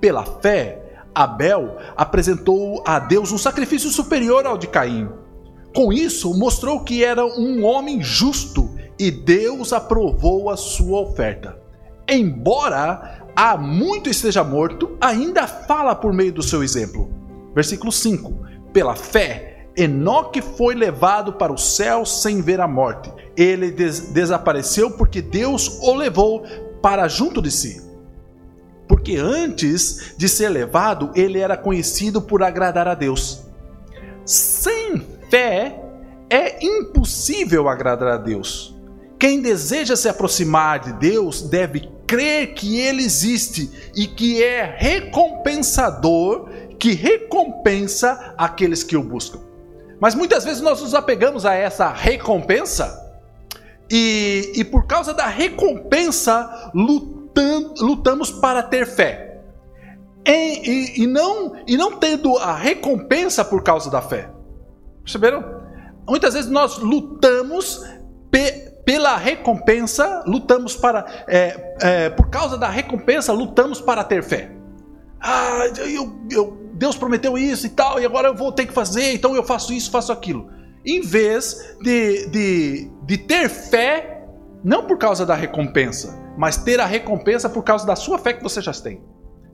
Pela 0.00 0.24
fé, 0.24 0.82
Abel 1.14 1.76
apresentou 1.96 2.82
a 2.86 2.98
Deus 2.98 3.30
um 3.30 3.38
sacrifício 3.38 3.90
superior 3.90 4.44
ao 4.46 4.58
de 4.58 4.66
Caim. 4.66 5.08
Com 5.74 5.92
isso, 5.92 6.36
mostrou 6.36 6.80
que 6.80 7.04
era 7.04 7.24
um 7.24 7.64
homem 7.64 8.02
justo 8.02 8.74
e 8.98 9.10
Deus 9.10 9.72
aprovou 9.72 10.50
a 10.50 10.56
sua 10.56 11.00
oferta. 11.00 11.58
Embora 12.08 13.23
há 13.34 13.56
muito 13.56 14.08
esteja 14.08 14.44
morto, 14.44 14.96
ainda 15.00 15.46
fala 15.46 15.94
por 15.94 16.12
meio 16.12 16.32
do 16.32 16.42
seu 16.42 16.62
exemplo. 16.62 17.10
Versículo 17.54 17.92
5: 17.92 18.32
Pela 18.72 18.94
fé, 18.94 19.68
Enoque 19.76 20.40
foi 20.40 20.74
levado 20.74 21.32
para 21.34 21.52
o 21.52 21.58
céu 21.58 22.06
sem 22.06 22.40
ver 22.40 22.60
a 22.60 22.68
morte. 22.68 23.12
Ele 23.36 23.70
des 23.70 24.12
desapareceu 24.12 24.90
porque 24.92 25.20
Deus 25.20 25.80
o 25.82 25.94
levou 25.94 26.44
para 26.80 27.08
junto 27.08 27.42
de 27.42 27.50
si. 27.50 27.82
Porque 28.86 29.16
antes 29.16 30.14
de 30.16 30.28
ser 30.28 30.50
levado, 30.50 31.10
ele 31.14 31.40
era 31.40 31.56
conhecido 31.56 32.22
por 32.22 32.42
agradar 32.42 32.86
a 32.86 32.94
Deus. 32.94 33.42
Sem 34.24 35.04
fé, 35.30 35.80
é 36.30 36.64
impossível 36.64 37.68
agradar 37.68 38.08
a 38.08 38.16
Deus. 38.16 38.74
Quem 39.18 39.40
deseja 39.40 39.96
se 39.96 40.08
aproximar 40.08 40.80
de 40.80 40.92
Deus 40.92 41.42
deve 41.42 41.90
crer 42.06 42.54
que 42.54 42.78
Ele 42.80 43.02
existe 43.02 43.70
e 43.94 44.06
que 44.06 44.42
é 44.42 44.76
recompensador, 44.78 46.48
que 46.78 46.92
recompensa 46.92 48.34
aqueles 48.36 48.82
que 48.82 48.96
o 48.96 49.02
buscam. 49.02 49.40
Mas 50.00 50.14
muitas 50.14 50.44
vezes 50.44 50.60
nós 50.60 50.80
nos 50.80 50.94
apegamos 50.94 51.46
a 51.46 51.54
essa 51.54 51.90
recompensa 51.90 53.02
e, 53.90 54.52
e 54.56 54.64
por 54.64 54.86
causa 54.86 55.12
da 55.12 55.26
recompensa 55.26 56.70
lutam, 56.74 57.74
lutamos 57.78 58.30
para 58.30 58.62
ter 58.62 58.86
fé. 58.86 59.40
E, 60.26 60.30
e, 60.30 61.02
e, 61.02 61.06
não, 61.06 61.54
e 61.66 61.76
não 61.76 61.98
tendo 61.98 62.36
a 62.38 62.54
recompensa 62.54 63.44
por 63.44 63.62
causa 63.62 63.90
da 63.90 64.00
fé. 64.00 64.30
Perceberam? 65.02 65.44
Muitas 66.08 66.34
vezes 66.34 66.50
nós 66.50 66.78
lutamos 66.78 67.82
pela 68.84 69.16
recompensa, 69.16 70.22
lutamos 70.26 70.76
para. 70.76 71.24
É, 71.26 71.74
é, 71.80 72.10
por 72.10 72.28
causa 72.28 72.58
da 72.58 72.68
recompensa, 72.68 73.32
lutamos 73.32 73.80
para 73.80 74.04
ter 74.04 74.22
fé. 74.22 74.50
Ah, 75.20 75.66
eu, 75.78 76.12
eu, 76.30 76.70
Deus 76.74 76.96
prometeu 76.96 77.38
isso 77.38 77.66
e 77.66 77.70
tal, 77.70 78.00
e 78.00 78.04
agora 78.04 78.28
eu 78.28 78.34
vou 78.34 78.52
ter 78.52 78.66
que 78.66 78.72
fazer, 78.72 79.14
então 79.14 79.34
eu 79.34 79.42
faço 79.42 79.72
isso, 79.72 79.90
faço 79.90 80.12
aquilo. 80.12 80.50
Em 80.84 81.00
vez 81.00 81.76
de, 81.80 82.26
de, 82.26 82.90
de 83.06 83.18
ter 83.18 83.48
fé, 83.48 84.22
não 84.62 84.86
por 84.86 84.98
causa 84.98 85.24
da 85.24 85.34
recompensa, 85.34 86.18
mas 86.36 86.58
ter 86.58 86.78
a 86.78 86.84
recompensa 86.84 87.48
por 87.48 87.62
causa 87.62 87.86
da 87.86 87.96
sua 87.96 88.18
fé 88.18 88.34
que 88.34 88.42
você 88.42 88.60
já 88.60 88.72
tem. 88.72 89.02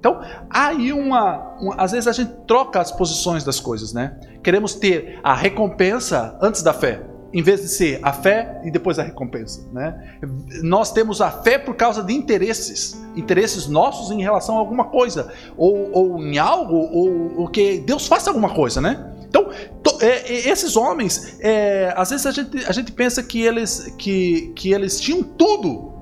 Então, 0.01 0.19
aí 0.49 0.93
uma, 0.95 1.57
uma, 1.61 1.75
Às 1.77 1.93
vezes 1.93 2.09
a 2.09 2.13
gente 2.13 2.33
troca 2.47 2.81
as 2.81 2.91
posições 2.91 3.45
das 3.45 3.61
coisas, 3.61 3.93
né? 3.93 4.19
Queremos 4.43 4.75
ter 4.75 5.21
a 5.23 5.35
recompensa 5.35 6.39
antes 6.41 6.63
da 6.63 6.73
fé, 6.73 7.03
em 7.33 7.43
vez 7.43 7.61
de 7.61 7.69
ser 7.69 8.01
a 8.03 8.13
fé 8.13 8.61
e 8.65 8.71
depois 8.71 8.99
a 8.99 9.03
recompensa, 9.03 9.69
né? 9.73 10.19
Nós 10.63 10.93
temos 10.93 11.21
a 11.21 11.31
fé 11.31 11.59
por 11.59 11.77
causa 11.77 12.03
de 12.03 12.13
interesses, 12.13 13.01
interesses 13.17 13.69
nossos 13.69 14.11
em 14.11 14.21
relação 14.21 14.57
a 14.57 14.59
alguma 14.59 14.85
coisa, 14.85 15.33
ou, 15.57 15.91
ou 15.93 16.23
em 16.23 16.39
algo, 16.39 16.75
ou, 16.75 17.41
ou 17.41 17.49
que 17.49 17.79
Deus 17.79 18.07
faça 18.07 18.31
alguma 18.31 18.51
coisa, 18.51 18.81
né? 18.81 19.13
Então, 19.29 19.49
to, 19.83 19.99
é, 20.01 20.49
esses 20.49 20.77
homens, 20.77 21.39
é, 21.41 21.95
às 21.97 22.11
vezes 22.11 22.27
a 22.27 22.33
gente, 22.33 22.65
a 22.67 22.73
gente 22.73 22.91
pensa 22.91 23.23
que 23.23 23.41
eles, 23.41 23.95
que, 23.97 24.53
que 24.57 24.73
eles 24.73 25.01
tinham 25.01 25.23
tudo 25.23 25.93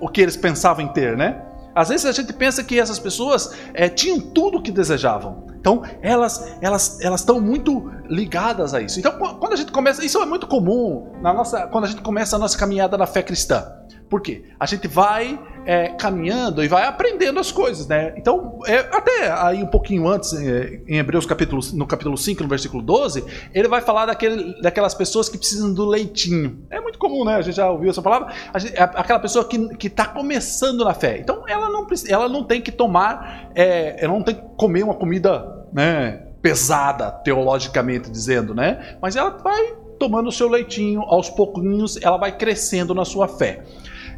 o 0.00 0.08
que 0.08 0.22
eles 0.22 0.36
pensavam 0.36 0.84
em 0.84 0.88
ter, 0.88 1.16
né? 1.16 1.42
Às 1.78 1.90
vezes 1.90 2.06
a 2.06 2.10
gente 2.10 2.32
pensa 2.32 2.64
que 2.64 2.76
essas 2.80 2.98
pessoas 2.98 3.54
é, 3.72 3.88
tinham 3.88 4.18
tudo 4.18 4.58
o 4.58 4.62
que 4.62 4.72
desejavam. 4.72 5.46
Então 5.60 5.84
elas 6.02 6.56
elas 6.60 7.00
elas 7.00 7.20
estão 7.20 7.40
muito 7.40 7.88
ligadas 8.08 8.74
a 8.74 8.80
isso. 8.80 8.98
Então 8.98 9.16
quando 9.38 9.52
a 9.52 9.56
gente 9.56 9.70
começa, 9.70 10.04
isso 10.04 10.20
é 10.20 10.26
muito 10.26 10.48
comum 10.48 11.12
na 11.22 11.32
nossa 11.32 11.68
quando 11.68 11.84
a 11.84 11.86
gente 11.86 12.02
começa 12.02 12.34
a 12.34 12.38
nossa 12.38 12.58
caminhada 12.58 12.98
na 12.98 13.06
fé 13.06 13.22
cristã. 13.22 13.64
Por 14.08 14.22
quê? 14.22 14.42
A 14.58 14.66
gente 14.66 14.88
vai 14.88 15.38
é, 15.66 15.88
caminhando 15.88 16.64
e 16.64 16.68
vai 16.68 16.84
aprendendo 16.84 17.38
as 17.38 17.52
coisas, 17.52 17.86
né? 17.86 18.14
Então, 18.16 18.58
é, 18.66 18.78
até 18.78 19.30
aí 19.30 19.62
um 19.62 19.66
pouquinho 19.66 20.08
antes, 20.08 20.32
é, 20.32 20.80
em 20.88 20.96
Hebreus 20.96 21.26
capítulo, 21.26 21.60
no 21.74 21.86
capítulo 21.86 22.16
5, 22.16 22.42
no 22.42 22.48
versículo 22.48 22.82
12, 22.82 23.22
ele 23.52 23.68
vai 23.68 23.82
falar 23.82 24.06
daquele, 24.06 24.60
daquelas 24.62 24.94
pessoas 24.94 25.28
que 25.28 25.36
precisam 25.36 25.72
do 25.74 25.84
leitinho. 25.84 26.64
É 26.70 26.80
muito 26.98 27.00
comum, 27.00 27.24
né? 27.24 27.36
A 27.36 27.42
gente 27.42 27.54
já 27.54 27.70
ouviu 27.70 27.90
essa 27.90 28.02
palavra. 28.02 28.34
Gente, 28.56 28.76
é 28.76 28.82
aquela 28.82 29.20
pessoa 29.20 29.48
que 29.48 29.86
está 29.86 30.04
começando 30.04 30.84
na 30.84 30.92
fé. 30.92 31.18
Então, 31.18 31.44
ela 31.46 31.70
não, 31.70 31.86
ela 32.08 32.28
não 32.28 32.42
tem 32.42 32.60
que 32.60 32.72
tomar, 32.72 33.50
é, 33.54 34.04
ela 34.04 34.12
não 34.12 34.22
tem 34.22 34.34
que 34.34 34.42
comer 34.56 34.82
uma 34.82 34.94
comida 34.94 35.66
né, 35.72 36.24
pesada, 36.42 37.10
teologicamente 37.10 38.10
dizendo, 38.10 38.54
né? 38.54 38.96
Mas 39.00 39.16
ela 39.16 39.30
vai 39.30 39.76
tomando 39.98 40.28
o 40.28 40.32
seu 40.32 40.48
leitinho, 40.48 41.02
aos 41.02 41.30
pouquinhos 41.30 41.96
ela 42.02 42.16
vai 42.16 42.36
crescendo 42.36 42.94
na 42.94 43.04
sua 43.04 43.28
fé. 43.28 43.62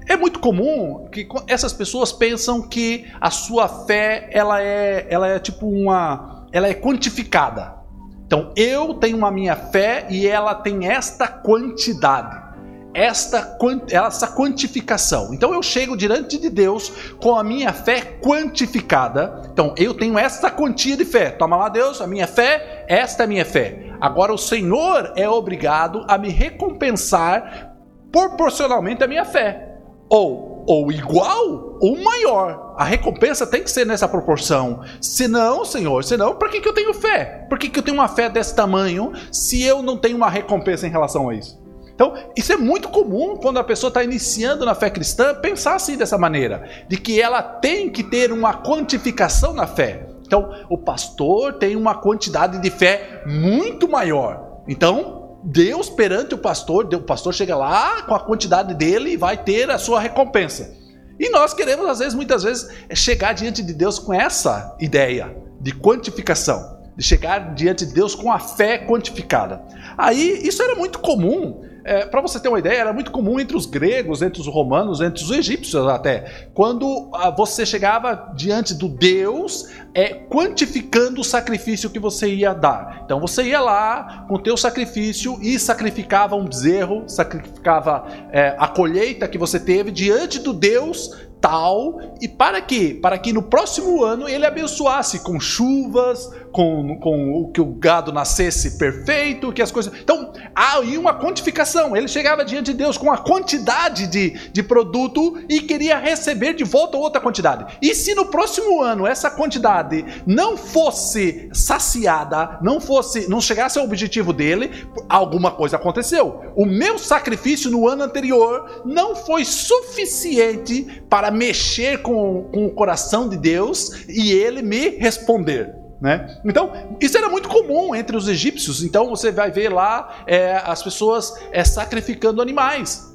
É 0.08 0.16
muito 0.16 0.40
comum 0.40 1.08
que 1.10 1.26
essas 1.46 1.72
pessoas 1.72 2.10
pensam 2.10 2.62
que 2.62 3.06
a 3.20 3.30
sua 3.30 3.68
fé 3.68 4.28
ela 4.32 4.60
é, 4.62 5.06
ela 5.08 5.28
é 5.28 5.38
tipo 5.38 5.66
uma, 5.66 6.46
ela 6.52 6.66
é 6.68 6.74
quantificada. 6.74 7.80
Então 8.26 8.52
eu 8.54 8.94
tenho 8.94 9.16
uma 9.16 9.28
minha 9.28 9.56
fé 9.56 10.06
e 10.08 10.24
ela 10.24 10.54
tem 10.54 10.86
esta 10.86 11.26
quantidade, 11.26 12.49
esta 12.92 13.58
essa 13.90 14.26
quantificação. 14.28 15.32
Então 15.32 15.54
eu 15.54 15.62
chego 15.62 15.96
diante 15.96 16.38
de 16.38 16.50
Deus 16.50 16.90
com 17.20 17.36
a 17.36 17.44
minha 17.44 17.72
fé 17.72 18.18
quantificada. 18.20 19.42
Então 19.52 19.74
eu 19.76 19.94
tenho 19.94 20.18
esta 20.18 20.50
quantia 20.50 20.96
de 20.96 21.04
fé. 21.04 21.30
Toma 21.30 21.56
lá 21.56 21.68
Deus, 21.68 22.00
a 22.00 22.06
minha 22.06 22.26
fé, 22.26 22.84
esta 22.88 23.22
é 23.22 23.24
a 23.24 23.28
minha 23.28 23.44
fé. 23.44 23.92
Agora 24.00 24.32
o 24.32 24.38
Senhor 24.38 25.12
é 25.16 25.28
obrigado 25.28 26.04
a 26.08 26.16
me 26.18 26.28
recompensar 26.30 27.76
proporcionalmente 28.10 29.04
à 29.04 29.06
minha 29.06 29.24
fé 29.24 29.70
ou, 30.10 30.64
ou 30.66 30.90
igual 30.90 31.78
ou 31.80 31.96
maior. 32.02 32.74
A 32.76 32.84
recompensa 32.84 33.46
tem 33.46 33.62
que 33.62 33.70
ser 33.70 33.86
nessa 33.86 34.08
proporção. 34.08 34.82
Senão, 35.00 35.64
Senhor, 35.64 36.02
senão, 36.02 36.34
para 36.34 36.48
que, 36.48 36.60
que 36.60 36.68
eu 36.68 36.74
tenho 36.74 36.92
fé? 36.92 37.46
Por 37.48 37.58
que, 37.58 37.68
que 37.68 37.78
eu 37.78 37.82
tenho 37.82 37.96
uma 37.96 38.08
fé 38.08 38.28
desse 38.28 38.54
tamanho 38.54 39.12
se 39.30 39.62
eu 39.62 39.82
não 39.82 39.96
tenho 39.96 40.16
uma 40.16 40.28
recompensa 40.28 40.86
em 40.86 40.90
relação 40.90 41.28
a 41.28 41.34
isso? 41.34 41.59
Então, 42.00 42.14
isso 42.34 42.50
é 42.50 42.56
muito 42.56 42.88
comum 42.88 43.36
quando 43.36 43.58
a 43.58 43.64
pessoa 43.64 43.88
está 43.88 44.02
iniciando 44.02 44.64
na 44.64 44.74
fé 44.74 44.88
cristã 44.88 45.34
pensar 45.34 45.74
assim 45.74 45.98
dessa 45.98 46.16
maneira, 46.16 46.66
de 46.88 46.96
que 46.96 47.20
ela 47.20 47.42
tem 47.42 47.90
que 47.90 48.02
ter 48.02 48.32
uma 48.32 48.54
quantificação 48.54 49.52
na 49.52 49.66
fé. 49.66 50.06
Então, 50.22 50.50
o 50.70 50.78
pastor 50.78 51.52
tem 51.58 51.76
uma 51.76 51.94
quantidade 51.94 52.58
de 52.58 52.70
fé 52.70 53.22
muito 53.26 53.86
maior. 53.86 54.62
Então, 54.66 55.36
Deus 55.44 55.90
perante 55.90 56.34
o 56.34 56.38
pastor, 56.38 56.88
o 56.94 57.02
pastor 57.02 57.34
chega 57.34 57.54
lá 57.54 58.00
com 58.04 58.14
a 58.14 58.20
quantidade 58.20 58.72
dele 58.72 59.10
e 59.10 59.16
vai 59.18 59.36
ter 59.36 59.70
a 59.70 59.76
sua 59.76 60.00
recompensa. 60.00 60.74
E 61.18 61.28
nós 61.28 61.52
queremos, 61.52 61.86
às 61.86 61.98
vezes, 61.98 62.14
muitas 62.14 62.42
vezes, 62.42 62.66
chegar 62.94 63.34
diante 63.34 63.62
de 63.62 63.74
Deus 63.74 63.98
com 63.98 64.14
essa 64.14 64.74
ideia 64.80 65.36
de 65.60 65.72
quantificação, 65.72 66.79
de 67.00 67.06
chegar 67.06 67.54
diante 67.54 67.86
de 67.86 67.94
Deus 67.94 68.14
com 68.14 68.30
a 68.30 68.38
fé 68.38 68.76
quantificada. 68.76 69.64
Aí, 69.96 70.46
isso 70.46 70.62
era 70.62 70.74
muito 70.74 70.98
comum 70.98 71.62
é, 71.82 72.04
para 72.04 72.20
você 72.20 72.38
ter 72.38 72.50
uma 72.50 72.58
ideia, 72.58 72.80
era 72.80 72.92
muito 72.92 73.10
comum 73.10 73.40
entre 73.40 73.56
os 73.56 73.64
gregos, 73.64 74.20
entre 74.20 74.38
os 74.38 74.46
romanos, 74.46 75.00
entre 75.00 75.24
os 75.24 75.30
egípcios 75.30 75.88
até, 75.88 76.48
quando 76.52 77.10
ah, 77.14 77.30
você 77.30 77.64
chegava 77.64 78.34
diante 78.36 78.74
do 78.74 78.86
Deus, 78.86 79.66
é, 79.94 80.12
quantificando 80.12 81.22
o 81.22 81.24
sacrifício 81.24 81.88
que 81.88 81.98
você 81.98 82.28
ia 82.34 82.52
dar. 82.52 83.00
Então 83.06 83.18
você 83.18 83.44
ia 83.44 83.60
lá 83.60 84.26
com 84.28 84.34
o 84.34 84.42
teu 84.42 84.58
sacrifício 84.58 85.38
e 85.40 85.58
sacrificava 85.58 86.36
um 86.36 86.44
bezerro, 86.44 87.08
sacrificava 87.08 88.06
é, 88.30 88.54
a 88.58 88.68
colheita 88.68 89.26
que 89.26 89.38
você 89.38 89.58
teve 89.58 89.90
diante 89.90 90.38
do 90.38 90.52
Deus 90.52 91.30
tal 91.40 91.98
e 92.20 92.28
para 92.28 92.60
quê? 92.60 92.98
Para 93.00 93.18
que 93.18 93.32
no 93.32 93.42
próximo 93.42 94.04
ano 94.04 94.28
ele 94.28 94.44
abençoasse 94.44 95.20
com 95.20 95.40
chuvas, 95.40 96.30
com, 96.52 96.98
com 96.98 97.32
o 97.34 97.50
que 97.50 97.60
o 97.60 97.66
gado 97.66 98.12
nascesse 98.12 98.78
perfeito, 98.78 99.52
que 99.52 99.62
as 99.62 99.70
coisas. 99.70 99.92
Então, 100.00 100.32
há 100.54 100.80
uma 100.80 101.18
quantificação. 101.18 101.96
Ele 101.96 102.08
chegava 102.08 102.44
diante 102.44 102.72
de 102.72 102.78
Deus 102.78 102.98
com 102.98 103.10
a 103.10 103.18
quantidade 103.18 104.06
de, 104.06 104.30
de 104.50 104.62
produto 104.62 105.38
e 105.48 105.60
queria 105.60 105.98
receber 105.98 106.54
de 106.54 106.64
volta 106.64 106.96
outra 106.96 107.20
quantidade. 107.20 107.78
E 107.80 107.94
se 107.94 108.14
no 108.14 108.26
próximo 108.26 108.82
ano 108.82 109.06
essa 109.06 109.30
quantidade 109.30 110.04
não 110.26 110.56
fosse 110.56 111.48
saciada, 111.52 112.58
não 112.62 112.80
fosse, 112.80 113.28
não 113.28 113.40
chegasse 113.40 113.78
ao 113.78 113.84
objetivo 113.84 114.32
dele, 114.32 114.70
alguma 115.08 115.50
coisa 115.50 115.76
aconteceu. 115.76 116.42
O 116.56 116.66
meu 116.66 116.98
sacrifício 116.98 117.70
no 117.70 117.88
ano 117.88 118.04
anterior 118.04 118.82
não 118.84 119.14
foi 119.14 119.44
suficiente 119.44 121.02
para 121.08 121.30
mexer 121.30 122.02
com, 122.02 122.48
com 122.52 122.66
o 122.66 122.70
coração 122.70 123.28
de 123.28 123.36
Deus 123.36 124.06
e 124.08 124.32
ele 124.32 124.62
me 124.62 124.90
responder. 124.90 125.79
Né? 126.00 126.40
Então, 126.44 126.72
isso 127.00 127.18
era 127.18 127.28
muito 127.28 127.48
comum 127.48 127.94
entre 127.94 128.16
os 128.16 128.26
egípcios. 128.26 128.82
Então, 128.82 129.10
você 129.10 129.30
vai 129.30 129.50
ver 129.50 129.68
lá 129.68 130.22
é, 130.26 130.60
as 130.64 130.82
pessoas 130.82 131.34
é, 131.52 131.62
sacrificando 131.62 132.40
animais. 132.40 133.10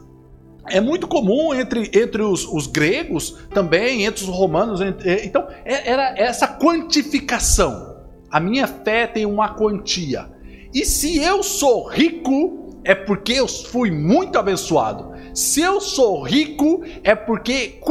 É 0.68 0.80
muito 0.80 1.08
comum 1.08 1.54
entre, 1.54 1.92
entre 1.94 2.22
os, 2.22 2.46
os 2.46 2.68
gregos 2.68 3.38
também, 3.54 4.06
entre 4.06 4.24
os 4.24 4.30
romanos. 4.30 4.82
Entre, 4.82 5.10
é, 5.10 5.26
então, 5.26 5.48
é, 5.64 5.90
era 5.90 6.16
essa 6.18 6.48
quantificação. 6.48 7.96
A 8.30 8.40
minha 8.40 8.68
fé 8.68 9.08
tem 9.08 9.26
uma 9.26 9.50
quantia. 9.50 10.30
E 10.74 10.86
se 10.86 11.18
eu 11.18 11.42
sou 11.42 11.88
rico, 11.88 12.65
é 12.86 12.94
porque 12.94 13.34
eu 13.34 13.48
fui 13.48 13.90
muito 13.92 14.38
abençoado. 14.38 15.14
Se 15.34 15.60
eu 15.60 15.82
sou 15.82 16.22
rico, 16.22 16.84
é 17.04 17.16
porque 17.16 17.82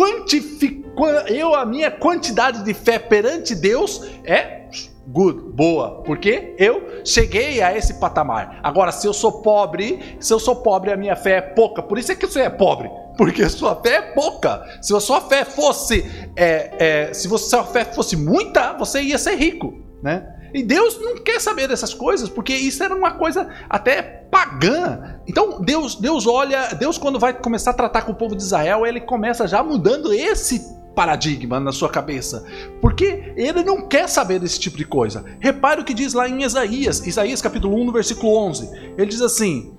eu 1.29 1.55
a 1.55 1.67
minha 1.67 1.91
quantidade 1.91 2.65
de 2.65 2.73
fé 2.73 2.99
perante 2.99 3.55
Deus 3.55 4.09
é 4.25 4.65
good, 5.07 5.53
boa, 5.53 6.03
porque 6.03 6.55
eu 6.59 7.03
cheguei 7.05 7.61
a 7.61 7.77
esse 7.77 7.95
patamar. 7.95 8.61
Agora, 8.63 8.93
se 8.93 9.07
eu 9.07 9.13
sou 9.13 9.43
pobre, 9.43 10.17
se 10.19 10.33
eu 10.33 10.39
sou 10.39 10.57
pobre, 10.57 10.93
a 10.93 10.97
minha 10.97 11.17
fé 11.17 11.37
é 11.37 11.41
pouca. 11.41 11.83
Por 11.83 11.99
isso 11.99 12.13
é 12.13 12.15
que 12.15 12.27
você 12.27 12.43
é 12.43 12.51
pobre, 12.51 12.89
porque 13.19 13.49
sua 13.49 13.75
fé 13.83 13.97
é 13.97 14.03
pouca. 14.13 14.65
Se 14.81 14.95
a 14.95 15.01
sua 15.01 15.21
fé 15.23 15.45
fosse, 15.45 16.09
é, 16.37 16.71
é, 17.09 17.13
se 17.13 17.33
a 17.33 17.39
sua 17.39 17.65
fé 17.65 17.85
fosse 17.85 18.17
muita, 18.17 18.73
você 18.75 19.03
ia 19.03 19.19
ser 19.19 19.35
rico, 19.35 19.75
né? 20.03 20.27
E 20.55 20.63
Deus 20.63 21.01
não 21.01 21.17
quer 21.17 21.41
saber 21.41 21.67
dessas 21.67 21.93
coisas, 21.93 22.29
porque 22.29 22.55
isso 22.55 22.83
era 22.83 22.95
uma 22.95 23.11
coisa 23.11 23.49
até 23.69 24.01
pagã. 24.01 25.19
Então 25.27 25.61
Deus, 25.61 25.97
Deus 25.97 26.29
olha, 26.29 26.69
Deus 26.75 26.97
quando 26.97 27.19
vai 27.19 27.35
começar 27.35 27.73
a 27.73 27.75
tratar 27.75 28.03
com 28.03 28.13
o 28.13 28.15
povo 28.15 28.37
de 28.37 28.43
Israel, 28.43 28.87
ele 28.87 29.01
começa 29.01 29.49
já 29.49 29.65
mudando 29.65 30.13
esse 30.13 30.73
paradigma 30.95 31.59
na 31.59 31.73
sua 31.73 31.89
cabeça, 31.89 32.47
porque 32.81 33.35
ele 33.37 33.65
não 33.65 33.89
quer 33.89 34.09
saber 34.09 34.39
desse 34.39 34.61
tipo 34.61 34.77
de 34.77 34.85
coisa. 34.85 35.25
Repare 35.41 35.81
o 35.81 35.85
que 35.85 35.93
diz 35.93 36.15
lá 36.15 36.29
em 36.29 36.45
Isaías, 36.45 37.05
Isaías 37.05 37.43
capítulo 37.43 37.77
1, 37.81 37.85
no 37.87 37.93
versículo 37.93 38.37
11. 38.37 38.95
Ele 38.97 39.07
diz 39.07 39.21
assim: 39.21 39.75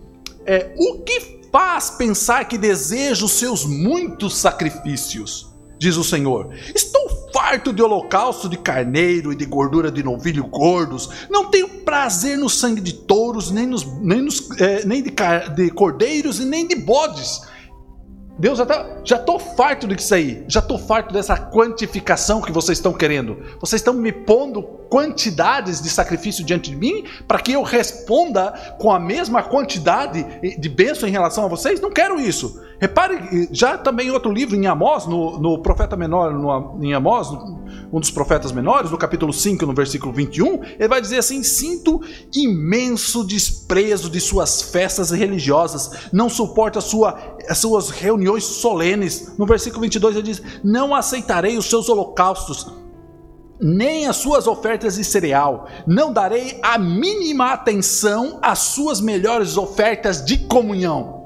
é, 0.46 0.74
O 0.78 1.00
que 1.04 1.40
faz 1.54 1.90
pensar 1.90 2.46
que 2.50 2.58
deseja 2.58 3.24
os 3.24 3.32
seus 3.32 3.64
muitos 3.64 4.38
sacrifícios? 4.38 5.56
Diz 5.78 5.96
o 5.96 6.04
Senhor: 6.04 6.54
farto 7.46 7.72
de 7.72 7.84
holocausto 7.84 8.50
de 8.50 8.58
carneiro 8.58 9.32
e 9.32 9.36
de 9.36 9.46
gordura 9.46 9.92
de 9.92 10.02
novilho 10.02 10.48
gordos. 10.48 11.28
Não 11.30 11.46
tenho 11.46 11.70
prazer 11.70 12.40
no 12.40 12.50
sangue 12.50 12.82
de 12.82 12.92
touros, 12.92 13.52
nem, 13.52 13.68
nos, 13.68 13.86
nem, 14.02 14.20
nos, 14.20 14.50
é, 14.60 14.84
nem 14.84 15.04
de, 15.04 15.14
de 15.56 15.70
cordeiros 15.70 16.40
e 16.40 16.46
nem 16.46 16.68
de 16.68 16.76
bodes. 16.76 17.42
Deus 18.40 18.58
já 18.58 18.66
tá, 18.66 19.00
já 19.04 19.20
tô 19.20 19.38
farto 19.38 19.88
disso 19.88 20.16
aí, 20.16 20.44
já 20.48 20.60
tô 20.60 20.80
farto 20.80 21.14
dessa 21.14 21.38
quantificação 21.38 22.42
que 22.42 22.52
vocês 22.52 22.80
estão 22.80 22.92
querendo. 22.92 23.38
Vocês 23.62 23.80
estão 23.80 23.94
me 23.94 24.12
pondo 24.12 24.64
quantidades 24.96 25.82
de 25.82 25.90
sacrifício 25.90 26.42
diante 26.42 26.70
de 26.70 26.76
mim 26.78 27.04
para 27.28 27.40
que 27.40 27.52
eu 27.52 27.64
responda 27.64 28.76
com 28.80 28.90
a 28.90 28.98
mesma 28.98 29.44
quantidade 29.44 30.26
de 30.58 30.70
bênção 30.70 31.10
em 31.10 31.12
relação 31.12 31.44
a 31.44 31.50
vocês? 31.50 31.82
Não 31.82 31.92
quero 31.92 32.18
isso. 32.18 32.62
Repare, 32.80 33.50
já 33.52 33.78
também 33.78 34.10
outro 34.10 34.32
livro 34.32 34.56
em 34.56 34.68
Amós, 34.68 35.06
no, 35.06 35.38
no 35.38 35.62
profeta 35.62 35.98
menor, 35.98 36.34
no, 36.34 36.82
em 36.82 36.94
Amós, 36.94 37.28
um 37.92 38.00
dos 38.00 38.10
profetas 38.10 38.54
menores, 38.54 38.90
no 38.90 38.98
capítulo 38.98 39.34
5, 39.34 39.66
no 39.66 39.74
versículo 39.74 40.14
21, 40.14 40.64
ele 40.80 40.88
vai 40.88 41.02
dizer 41.02 41.18
assim: 41.18 41.44
Sinto 41.44 42.02
imenso 42.34 43.26
desprezo 43.26 44.10
de 44.10 44.22
suas 44.22 44.62
festas 44.62 45.12
religiosas, 45.12 46.10
não 46.14 46.30
suporto 46.30 46.80
a 46.80 46.82
sua, 46.82 47.36
as 47.50 47.58
suas 47.58 47.90
reuniões 47.90 48.46
solenes. 48.46 49.38
No 49.38 49.46
versículo 49.46 49.82
22 49.82 50.16
ele 50.16 50.24
diz: 50.24 50.42
Não 50.64 50.96
aceitarei 50.96 51.58
os 51.58 51.66
seus 51.70 51.90
holocaustos 51.90 52.85
nem 53.60 54.08
as 54.08 54.18
suas 54.18 54.48
ofertas 54.48 54.96
de 54.96 55.04
cereal, 55.04 55.68
não 55.88 56.12
darei 56.12 56.60
a 56.62 56.78
mínima 56.78 57.52
atenção 57.52 58.40
às 58.42 58.60
suas 58.60 59.02
melhores 59.02 59.58
ofertas 59.58 60.24
de 60.24 60.40
comunhão. 60.40 61.24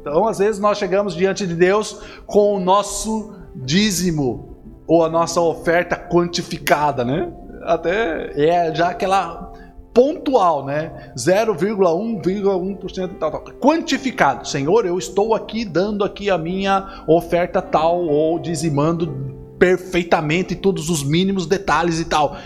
Então, 0.00 0.26
às 0.26 0.38
vezes, 0.38 0.60
nós 0.60 0.78
chegamos 0.78 1.14
diante 1.14 1.46
de 1.46 1.54
Deus 1.54 2.00
com 2.26 2.56
o 2.56 2.60
nosso 2.60 3.34
dízimo 3.54 4.56
ou 4.86 5.04
a 5.04 5.08
nossa 5.08 5.40
oferta 5.40 5.96
quantificada, 5.96 7.04
né? 7.04 7.32
Até 7.62 8.32
é 8.36 8.74
já 8.74 8.88
aquela 8.88 9.52
pontual, 9.94 10.64
né? 10.64 11.12
0,1,1% 11.16 13.18
tal, 13.18 13.30
tal. 13.30 13.44
Quantificado. 13.60 14.48
Senhor, 14.48 14.86
eu 14.86 14.98
estou 14.98 15.34
aqui 15.34 15.64
dando 15.64 16.04
aqui 16.04 16.28
a 16.30 16.38
minha 16.38 17.04
oferta 17.06 17.62
tal 17.62 18.04
ou 18.04 18.40
dizimando 18.40 19.41
perfeitamente 19.62 20.56
todos 20.56 20.90
os 20.90 21.04
mínimos 21.04 21.46
detalhes 21.46 22.00
e 22.00 22.04
tal. 22.04 22.36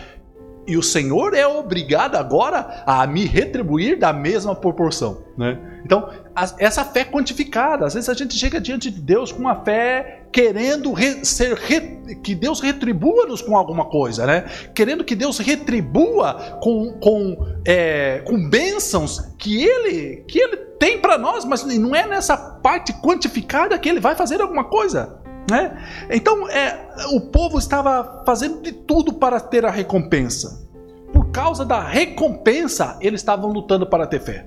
E 0.67 0.77
o 0.77 0.83
Senhor 0.83 1.33
é 1.33 1.47
obrigado 1.47 2.17
agora 2.17 2.83
a 2.85 3.07
me 3.07 3.25
retribuir 3.25 3.99
da 3.99 4.13
mesma 4.13 4.55
proporção, 4.55 5.25
né? 5.35 5.81
Então, 5.83 6.11
essa 6.59 6.85
fé 6.85 7.07
quantificada, 7.07 7.87
às 7.87 7.95
vezes 7.95 8.11
a 8.11 8.15
gente 8.15 8.35
chega 8.35 8.61
diante 8.61 8.91
de 8.91 9.01
Deus 9.01 9.33
com 9.33 9.39
uma 9.39 9.55
fé 9.65 10.25
querendo 10.31 10.93
re, 10.93 11.25
ser 11.25 11.55
re, 11.55 12.17
que 12.23 12.35
Deus 12.35 12.61
retribua-nos 12.61 13.41
com 13.41 13.57
alguma 13.57 13.87
coisa, 13.87 14.27
né? 14.27 14.45
Querendo 14.75 15.03
que 15.03 15.15
Deus 15.15 15.39
retribua 15.39 16.59
com, 16.61 16.99
com, 17.01 17.47
é, 17.65 18.21
com 18.27 18.47
bênçãos 18.47 19.33
que 19.39 19.65
Ele 19.65 20.25
que 20.29 20.39
Ele 20.39 20.57
tem 20.79 21.01
para 21.01 21.17
nós, 21.17 21.47
mas 21.47 21.65
não 21.65 21.97
é 21.97 22.07
nessa 22.07 22.37
parte 22.37 22.93
quantificada 23.01 23.79
que 23.79 23.89
Ele 23.89 24.01
vai 24.01 24.15
fazer 24.15 24.43
alguma 24.43 24.65
coisa. 24.65 25.25
Né? 25.51 25.77
Então, 26.11 26.49
é, 26.49 26.77
o 27.13 27.21
povo 27.21 27.59
estava 27.59 28.23
fazendo 28.27 28.63
de 28.63 28.73
tudo 28.73 29.13
para 29.13 29.39
ter 29.39 29.65
a 29.65 29.71
recompensa. 29.71 30.67
Por 31.13 31.31
causa 31.31 31.65
da 31.65 31.81
recompensa, 31.81 32.99
eles 33.01 33.21
estavam 33.21 33.51
lutando 33.51 33.87
para 33.87 34.07
ter 34.07 34.21
fé. 34.21 34.47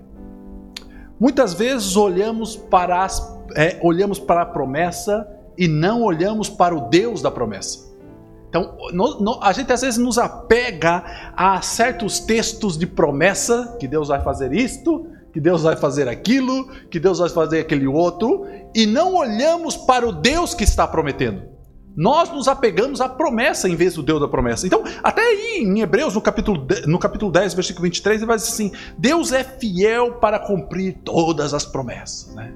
Muitas 1.20 1.54
vezes 1.54 1.96
olhamos 1.96 2.56
para, 2.56 3.04
as, 3.04 3.38
é, 3.56 3.78
olhamos 3.82 4.20
para 4.20 4.42
a 4.42 4.46
promessa 4.46 5.28
e 5.58 5.68
não 5.68 6.02
olhamos 6.02 6.50
para 6.50 6.76
o 6.76 6.90
Deus 6.90 7.22
da 7.22 7.32
promessa. 7.32 7.90
Então, 8.50 8.78
no, 8.92 9.20
no, 9.20 9.44
a 9.44 9.52
gente 9.52 9.72
às 9.72 9.82
vezes 9.82 9.98
nos 9.98 10.18
apega 10.18 11.04
a 11.36 11.62
certos 11.62 12.20
textos 12.20 12.78
de 12.78 12.88
promessa, 12.88 13.78
que 13.80 13.88
Deus 13.88 14.08
vai 14.08 14.22
fazer 14.22 14.54
isto, 14.54 15.08
que 15.32 15.40
Deus 15.40 15.64
vai 15.64 15.76
fazer 15.76 16.08
aquilo, 16.08 16.68
que 16.90 17.00
Deus 17.00 17.20
vai 17.20 17.30
fazer 17.30 17.60
aquele 17.60 17.88
outro, 17.88 18.46
e 18.76 18.86
não 18.86 19.16
olhamos 19.16 19.76
para 19.76 20.08
o 20.08 20.12
Deus 20.12 20.54
que 20.54 20.64
está 20.64 20.88
prometendo. 20.88 21.60
Nós 21.96 22.32
nos 22.32 22.48
apegamos 22.48 23.02
à 23.02 23.10
promessa 23.10 23.68
em 23.68 23.76
vez 23.76 23.96
do 23.96 24.04
Deus 24.04 24.22
da 24.22 24.28
promessa. 24.28 24.66
Então, 24.66 24.84
até 25.04 25.22
aí 25.22 25.64
em 25.64 25.82
Hebreus, 25.82 26.14
no 26.14 26.22
capítulo, 26.22 26.66
no 26.86 26.98
capítulo 26.98 27.32
10, 27.32 27.54
versículo 27.54 27.84
23, 27.84 28.22
ele 28.22 28.26
vai 28.26 28.38
dizer 28.38 28.50
assim: 28.50 28.72
Deus 28.98 29.34
é 29.34 29.44
fiel 29.44 30.14
para 30.14 30.40
cumprir 30.40 31.00
todas 31.04 31.54
as 31.54 31.66
promessas. 31.66 32.34
Né? 32.34 32.54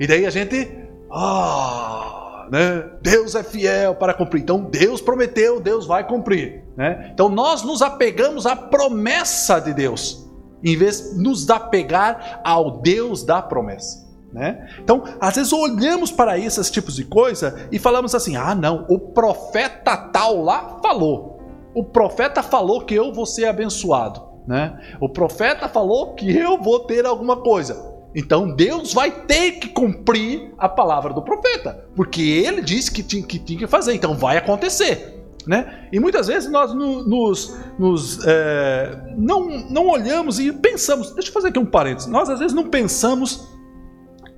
E 0.00 0.06
daí 0.06 0.24
a 0.24 0.30
gente. 0.30 0.70
Ah, 1.12 2.48
né? 2.50 2.88
Deus 3.02 3.34
é 3.34 3.42
fiel 3.42 3.94
para 3.96 4.14
cumprir. 4.14 4.42
Então, 4.42 4.62
Deus 4.62 5.00
prometeu, 5.00 5.60
Deus 5.60 5.86
vai 5.86 6.06
cumprir. 6.06 6.64
Né? 6.76 7.10
Então, 7.12 7.28
nós 7.28 7.62
nos 7.62 7.82
apegamos 7.82 8.46
à 8.46 8.56
promessa 8.56 9.58
de 9.58 9.74
Deus 9.74 10.25
em 10.66 10.76
vez 10.76 11.12
de 11.12 11.22
nos 11.22 11.48
apegar 11.48 12.40
ao 12.44 12.80
Deus 12.80 13.22
da 13.22 13.40
promessa. 13.40 14.04
Né? 14.32 14.68
Então, 14.80 15.04
às 15.20 15.36
vezes 15.36 15.52
olhamos 15.52 16.10
para 16.10 16.36
esses 16.36 16.70
tipos 16.70 16.96
de 16.96 17.04
coisa 17.04 17.68
e 17.70 17.78
falamos 17.78 18.14
assim: 18.14 18.36
ah, 18.36 18.54
não, 18.54 18.84
o 18.88 18.98
profeta 18.98 19.96
tal 19.96 20.42
lá 20.42 20.78
falou. 20.82 21.40
O 21.72 21.84
profeta 21.84 22.42
falou 22.42 22.84
que 22.84 22.94
eu 22.94 23.12
vou 23.12 23.24
ser 23.24 23.46
abençoado. 23.46 24.22
Né? 24.46 24.78
O 25.00 25.08
profeta 25.08 25.68
falou 25.68 26.14
que 26.14 26.36
eu 26.36 26.60
vou 26.60 26.80
ter 26.80 27.06
alguma 27.06 27.36
coisa. 27.36 27.94
Então 28.14 28.54
Deus 28.54 28.92
vai 28.92 29.10
ter 29.10 29.52
que 29.52 29.68
cumprir 29.68 30.52
a 30.56 30.68
palavra 30.68 31.12
do 31.12 31.20
profeta, 31.20 31.86
porque 31.94 32.22
ele 32.22 32.62
disse 32.62 32.90
que 32.90 33.02
tinha 33.02 33.22
que, 33.22 33.38
tinha 33.38 33.58
que 33.58 33.66
fazer, 33.66 33.94
então 33.94 34.14
vai 34.14 34.38
acontecer. 34.38 35.15
Né? 35.46 35.88
E 35.92 36.00
muitas 36.00 36.26
vezes 36.26 36.50
nós 36.50 36.74
nos, 36.74 37.56
nos 37.78 38.26
é, 38.26 39.14
não, 39.16 39.46
não 39.70 39.86
olhamos 39.88 40.40
e 40.40 40.52
pensamos. 40.52 41.14
Deixa 41.14 41.28
eu 41.28 41.32
fazer 41.32 41.48
aqui 41.48 41.58
um 41.58 41.66
parênteses. 41.66 42.10
Nós 42.10 42.28
às 42.28 42.40
vezes 42.40 42.52
não 42.52 42.68
pensamos 42.68 43.48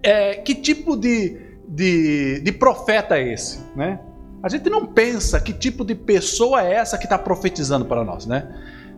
é, 0.03 0.35
que 0.35 0.55
tipo 0.55 0.97
de, 0.97 1.41
de, 1.67 2.41
de 2.41 2.53
profeta 2.53 3.17
é 3.17 3.33
esse. 3.33 3.59
Né? 3.75 3.99
A 4.43 4.51
gente 4.51 4.69
não 4.69 4.87
pensa 4.87 5.41
que 5.41 5.53
tipo 5.53 5.83
de 5.83 5.95
pessoa 5.95 6.63
é 6.63 6.75
essa 6.75 6.99
que 6.99 7.05
está 7.05 7.19
profetizando 7.19 7.87
para 7.87 8.05
nós. 8.05 8.27
Né? 8.27 8.47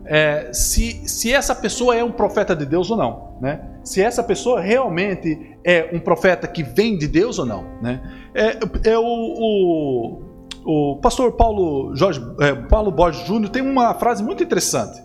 É, 0.04 0.52
se, 0.52 1.08
se 1.08 1.32
essa 1.32 1.54
pessoa 1.54 1.94
é 1.94 2.02
um 2.02 2.10
profeta 2.10 2.56
de 2.56 2.66
Deus 2.66 2.90
ou 2.90 2.96
não. 2.96 3.38
Né? 3.40 3.60
Se 3.84 4.02
essa 4.02 4.24
pessoa 4.24 4.60
realmente 4.60 5.56
é 5.62 5.90
um 5.92 6.00
profeta 6.00 6.48
que 6.48 6.64
vem 6.64 6.98
de 6.98 7.06
Deus 7.06 7.38
ou 7.38 7.46
não. 7.46 7.64
Né? 7.80 8.00
É, 8.34 8.90
é 8.90 8.98
o, 8.98 9.04
o 9.04 10.29
o 10.64 10.96
pastor 10.96 11.32
Paulo, 11.32 11.94
Jorge, 11.96 12.20
é, 12.40 12.54
Paulo 12.54 12.90
Borges 12.90 13.26
Júnior 13.26 13.50
tem 13.50 13.62
uma 13.62 13.94
frase 13.94 14.22
muito 14.22 14.42
interessante. 14.42 15.02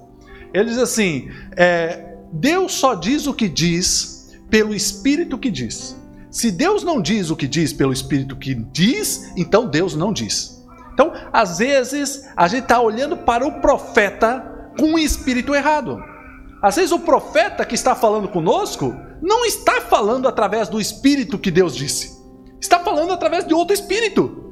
Ele 0.54 0.70
diz 0.70 0.78
assim: 0.78 1.30
é, 1.56 2.18
Deus 2.32 2.74
só 2.74 2.94
diz 2.94 3.28
o 3.28 3.34
que 3.34 3.48
diz 3.48 4.38
pelo 4.50 4.74
Espírito 4.74 5.38
que 5.38 5.50
diz. 5.50 6.00
Se 6.30 6.52
Deus 6.52 6.84
não 6.84 7.02
diz 7.02 7.30
o 7.30 7.36
que 7.36 7.48
diz 7.48 7.72
pelo 7.72 7.94
Espírito 7.94 8.36
que 8.36 8.54
diz, 8.54 9.32
então 9.38 9.68
Deus 9.68 9.96
não 9.96 10.12
diz. 10.12 10.64
Então, 10.94 11.12
às 11.32 11.58
vezes, 11.58 12.26
a 12.36 12.48
gente 12.48 12.64
está 12.64 12.80
olhando 12.80 13.18
para 13.18 13.46
o 13.46 13.60
profeta 13.60 14.72
com 14.78 14.94
o 14.94 15.00
espírito 15.00 15.54
errado. 15.54 16.02
Às 16.62 16.78
vezes, 16.78 16.92
o 16.92 17.00
profeta 17.00 17.66
que 17.66 17.76
está 17.76 17.94
falando 17.96 18.30
conosco 18.30 18.96
não 19.22 19.46
está 19.46 19.82
falando 19.82 20.28
através 20.28 20.70
do 20.70 20.80
espírito 20.80 21.38
que 21.38 21.52
Deus 21.52 21.76
disse, 21.76 22.18
está 22.60 22.80
falando 22.80 23.12
através 23.12 23.46
de 23.46 23.54
outro 23.54 23.74
espírito 23.74 24.45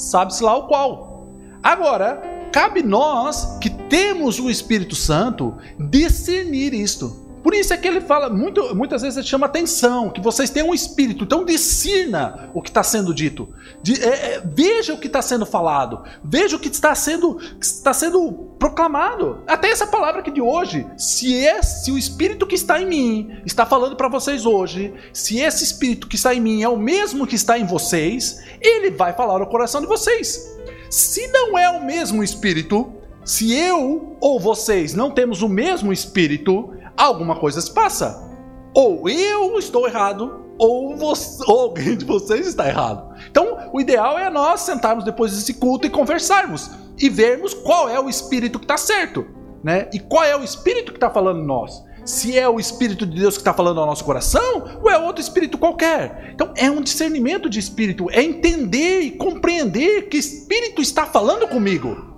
sabe-se 0.00 0.42
lá 0.42 0.56
o 0.56 0.66
qual. 0.66 1.28
Agora, 1.62 2.22
cabe 2.52 2.82
nós 2.82 3.58
que 3.60 3.70
temos 3.70 4.38
o 4.38 4.50
Espírito 4.50 4.94
Santo 4.94 5.54
discernir 5.78 6.72
isto. 6.72 7.29
Por 7.42 7.54
isso 7.54 7.72
é 7.72 7.76
que 7.76 7.88
ele 7.88 8.00
fala, 8.00 8.28
muito, 8.28 8.74
muitas 8.74 9.02
vezes 9.02 9.16
ele 9.16 9.26
chama 9.26 9.46
atenção, 9.46 10.10
que 10.10 10.20
vocês 10.20 10.50
têm 10.50 10.62
um 10.62 10.74
espírito, 10.74 11.24
então 11.24 11.44
discirna 11.44 12.50
o 12.52 12.60
que 12.60 12.68
está 12.68 12.82
sendo 12.82 13.14
dito, 13.14 13.48
de, 13.82 14.02
é, 14.02 14.34
é, 14.34 14.42
veja 14.44 14.92
o 14.92 14.98
que 14.98 15.06
está 15.06 15.22
sendo 15.22 15.46
falado, 15.46 16.04
veja 16.22 16.56
o 16.56 16.58
que 16.58 16.68
está 16.68 16.94
sendo, 16.94 17.38
está 17.60 17.92
sendo 17.92 18.32
proclamado. 18.58 19.42
Até 19.46 19.70
essa 19.70 19.86
palavra 19.86 20.20
aqui 20.20 20.30
de 20.30 20.40
hoje, 20.40 20.86
se, 20.96 21.46
é, 21.46 21.62
se 21.62 21.90
o 21.90 21.98
espírito 21.98 22.46
que 22.46 22.54
está 22.54 22.80
em 22.80 22.86
mim 22.86 23.40
está 23.46 23.64
falando 23.64 23.96
para 23.96 24.08
vocês 24.08 24.44
hoje, 24.44 24.92
se 25.12 25.38
esse 25.38 25.64
espírito 25.64 26.06
que 26.06 26.16
está 26.16 26.34
em 26.34 26.40
mim 26.40 26.62
é 26.62 26.68
o 26.68 26.76
mesmo 26.76 27.26
que 27.26 27.34
está 27.34 27.58
em 27.58 27.64
vocês, 27.64 28.44
ele 28.60 28.90
vai 28.90 29.12
falar 29.14 29.38
no 29.38 29.46
coração 29.46 29.80
de 29.80 29.86
vocês. 29.86 30.58
Se 30.90 31.26
não 31.28 31.56
é 31.56 31.70
o 31.70 31.84
mesmo 31.84 32.22
espírito, 32.22 32.92
Se 33.24 33.54
eu 33.54 34.16
ou 34.20 34.40
vocês 34.40 34.94
não 34.94 35.10
temos 35.10 35.42
o 35.42 35.48
mesmo 35.48 35.92
espírito, 35.92 36.74
alguma 37.04 37.36
coisa 37.36 37.60
se 37.60 37.72
passa. 37.72 38.28
Ou 38.74 39.08
eu 39.08 39.58
estou 39.58 39.86
errado, 39.86 40.46
ou, 40.58 40.96
você, 40.96 41.42
ou 41.48 41.60
alguém 41.60 41.96
de 41.96 42.04
vocês 42.04 42.46
está 42.46 42.68
errado. 42.68 43.14
Então, 43.30 43.70
o 43.72 43.80
ideal 43.80 44.18
é 44.18 44.30
nós 44.30 44.60
sentarmos 44.60 45.04
depois 45.04 45.32
desse 45.32 45.54
culto 45.54 45.86
e 45.86 45.90
conversarmos 45.90 46.70
e 46.98 47.08
vermos 47.08 47.54
qual 47.54 47.88
é 47.88 47.98
o 47.98 48.08
espírito 48.08 48.58
que 48.58 48.64
está 48.64 48.76
certo, 48.76 49.26
né? 49.64 49.88
E 49.92 49.98
qual 49.98 50.24
é 50.24 50.36
o 50.36 50.44
espírito 50.44 50.92
que 50.92 50.98
está 50.98 51.10
falando 51.10 51.42
nós. 51.42 51.82
Se 52.04 52.36
é 52.38 52.48
o 52.48 52.58
Espírito 52.58 53.06
de 53.06 53.20
Deus 53.20 53.36
que 53.36 53.42
está 53.42 53.52
falando 53.52 53.78
ao 53.78 53.86
nosso 53.86 54.04
coração, 54.04 54.80
ou 54.82 54.90
é 54.90 54.98
outro 54.98 55.20
espírito 55.20 55.58
qualquer. 55.58 56.30
Então 56.32 56.52
é 56.56 56.70
um 56.70 56.80
discernimento 56.80 57.48
de 57.48 57.58
espírito, 57.58 58.10
é 58.10 58.22
entender 58.22 59.00
e 59.00 59.10
compreender 59.12 60.08
que 60.08 60.16
espírito 60.16 60.80
está 60.80 61.04
falando 61.04 61.46
comigo. 61.46 62.10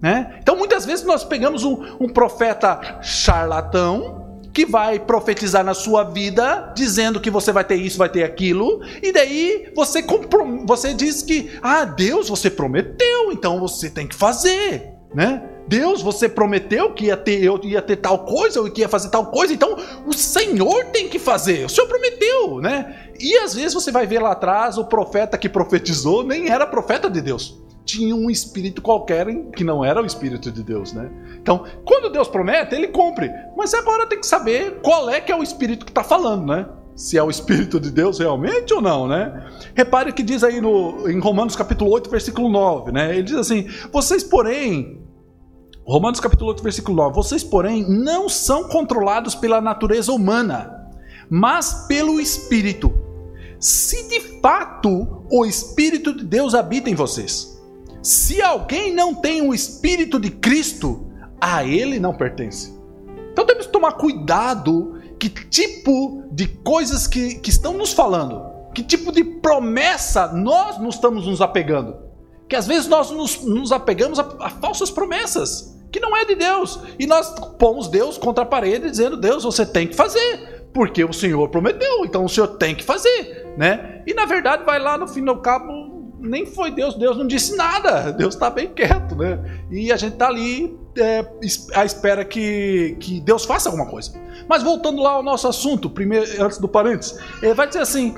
Né? 0.00 0.38
Então 0.40 0.56
muitas 0.56 0.84
vezes 0.84 1.04
nós 1.04 1.22
pegamos 1.22 1.64
um, 1.64 1.82
um 2.00 2.08
profeta 2.08 2.98
charlatão 3.02 4.25
que 4.56 4.64
vai 4.64 4.98
profetizar 4.98 5.62
na 5.62 5.74
sua 5.74 6.02
vida, 6.02 6.72
dizendo 6.74 7.20
que 7.20 7.28
você 7.28 7.52
vai 7.52 7.62
ter 7.62 7.74
isso, 7.74 7.98
vai 7.98 8.08
ter 8.08 8.24
aquilo, 8.24 8.80
e 9.02 9.12
daí 9.12 9.70
você, 9.76 10.02
você 10.64 10.94
diz 10.94 11.22
que, 11.22 11.50
ah, 11.60 11.84
Deus, 11.84 12.30
você 12.30 12.48
prometeu, 12.48 13.30
então 13.32 13.60
você 13.60 13.90
tem 13.90 14.06
que 14.06 14.14
fazer, 14.14 14.94
né? 15.14 15.42
Deus, 15.68 16.00
você 16.00 16.26
prometeu 16.26 16.94
que 16.94 17.06
ia 17.06 17.18
ter, 17.18 17.44
eu 17.44 17.60
ia 17.64 17.82
ter 17.82 17.96
tal 17.96 18.20
coisa, 18.20 18.62
ou 18.62 18.70
que 18.70 18.80
ia 18.80 18.88
fazer 18.88 19.10
tal 19.10 19.26
coisa, 19.26 19.52
então 19.52 19.76
o 20.06 20.14
Senhor 20.14 20.86
tem 20.86 21.06
que 21.06 21.18
fazer, 21.18 21.66
o 21.66 21.68
Senhor 21.68 21.86
prometeu, 21.86 22.58
né? 22.62 23.10
E 23.20 23.36
às 23.36 23.52
vezes 23.52 23.74
você 23.74 23.92
vai 23.92 24.06
ver 24.06 24.20
lá 24.20 24.32
atrás, 24.32 24.78
o 24.78 24.86
profeta 24.86 25.36
que 25.36 25.50
profetizou 25.50 26.24
nem 26.24 26.48
era 26.48 26.66
profeta 26.66 27.10
de 27.10 27.20
Deus 27.20 27.65
tinha 27.86 28.14
um 28.14 28.28
espírito 28.28 28.82
qualquer 28.82 29.26
que 29.52 29.62
não 29.62 29.84
era 29.84 30.02
o 30.02 30.04
espírito 30.04 30.50
de 30.50 30.62
Deus, 30.62 30.92
né? 30.92 31.08
Então, 31.40 31.64
quando 31.84 32.10
Deus 32.10 32.26
promete, 32.26 32.74
ele 32.74 32.88
cumpre. 32.88 33.30
Mas 33.56 33.72
agora 33.72 34.06
tem 34.06 34.18
que 34.18 34.26
saber 34.26 34.80
qual 34.82 35.08
é 35.08 35.20
que 35.20 35.30
é 35.30 35.36
o 35.36 35.42
espírito 35.42 35.86
que 35.86 35.92
está 35.92 36.02
falando, 36.02 36.46
né? 36.46 36.66
Se 36.96 37.16
é 37.16 37.22
o 37.22 37.30
espírito 37.30 37.78
de 37.78 37.90
Deus 37.90 38.18
realmente 38.18 38.74
ou 38.74 38.82
não, 38.82 39.06
né? 39.06 39.48
Repare 39.74 40.12
que 40.12 40.22
diz 40.22 40.42
aí 40.42 40.60
no, 40.60 41.08
em 41.08 41.20
Romanos 41.20 41.54
capítulo 41.54 41.92
8, 41.92 42.10
versículo 42.10 42.48
9, 42.48 42.90
né? 42.90 43.12
Ele 43.12 43.22
diz 43.22 43.36
assim: 43.36 43.68
"Vocês, 43.92 44.24
porém, 44.24 45.06
Romanos 45.86 46.18
capítulo 46.18 46.50
8, 46.50 46.62
versículo 46.64 46.96
9, 46.96 47.14
vocês, 47.14 47.44
porém, 47.44 47.88
não 47.88 48.28
são 48.28 48.64
controlados 48.64 49.36
pela 49.36 49.60
natureza 49.60 50.10
humana, 50.10 50.90
mas 51.30 51.86
pelo 51.86 52.18
espírito. 52.18 52.92
Se 53.60 54.08
de 54.08 54.20
fato 54.40 55.24
o 55.30 55.46
espírito 55.46 56.12
de 56.12 56.24
Deus 56.24 56.54
habita 56.54 56.90
em 56.90 56.94
vocês, 56.94 57.55
se 58.06 58.40
alguém 58.40 58.94
não 58.94 59.12
tem 59.12 59.42
o 59.42 59.52
Espírito 59.52 60.20
de 60.20 60.30
Cristo, 60.30 61.10
a 61.40 61.64
ele 61.64 61.98
não 61.98 62.14
pertence. 62.14 62.72
Então 63.32 63.44
temos 63.44 63.66
que 63.66 63.72
tomar 63.72 63.94
cuidado 63.94 65.02
que 65.18 65.28
tipo 65.28 66.22
de 66.30 66.46
coisas 66.46 67.08
que, 67.08 67.34
que 67.40 67.50
estão 67.50 67.72
nos 67.72 67.92
falando, 67.92 68.70
que 68.72 68.84
tipo 68.84 69.10
de 69.10 69.24
promessa 69.24 70.28
nós 70.28 70.78
nos 70.78 70.94
estamos 70.94 71.26
nos 71.26 71.40
apegando. 71.40 71.96
Que 72.48 72.54
às 72.54 72.64
vezes 72.64 72.86
nós 72.86 73.10
nos, 73.10 73.40
nos 73.40 73.72
apegamos 73.72 74.20
a, 74.20 74.36
a 74.38 74.50
falsas 74.50 74.88
promessas, 74.88 75.76
que 75.90 75.98
não 75.98 76.16
é 76.16 76.24
de 76.24 76.36
Deus. 76.36 76.78
E 77.00 77.08
nós 77.08 77.34
pomos 77.58 77.88
Deus 77.88 78.16
contra 78.16 78.44
a 78.44 78.46
parede 78.46 78.88
dizendo, 78.88 79.16
Deus, 79.16 79.42
você 79.42 79.66
tem 79.66 79.88
que 79.88 79.96
fazer, 79.96 80.68
porque 80.72 81.04
o 81.04 81.12
Senhor 81.12 81.48
prometeu, 81.48 82.04
então 82.04 82.24
o 82.24 82.28
Senhor 82.28 82.56
tem 82.56 82.72
que 82.72 82.84
fazer. 82.84 83.52
Né? 83.58 84.04
E 84.06 84.14
na 84.14 84.26
verdade 84.26 84.64
vai 84.64 84.78
lá 84.78 84.96
no 84.96 85.08
fim 85.08 85.24
do 85.24 85.36
cabo 85.38 85.95
nem 86.26 86.46
foi 86.46 86.70
Deus, 86.70 86.94
Deus 86.94 87.16
não 87.16 87.26
disse 87.26 87.56
nada, 87.56 88.12
Deus 88.12 88.34
está 88.34 88.50
bem 88.50 88.68
quieto, 88.68 89.16
né? 89.16 89.38
E 89.70 89.92
a 89.92 89.96
gente 89.96 90.14
está 90.14 90.28
ali 90.28 90.76
é, 90.98 91.24
à 91.74 91.84
espera 91.84 92.24
que, 92.24 92.96
que 93.00 93.20
Deus 93.20 93.44
faça 93.44 93.68
alguma 93.68 93.86
coisa. 93.86 94.12
Mas 94.48 94.62
voltando 94.62 95.02
lá 95.02 95.12
ao 95.12 95.22
nosso 95.22 95.48
assunto, 95.48 95.88
primeiro, 95.88 96.26
antes 96.42 96.58
do 96.58 96.68
parênteses, 96.68 97.18
ele 97.42 97.54
vai 97.54 97.66
dizer 97.66 97.80
assim: 97.80 98.14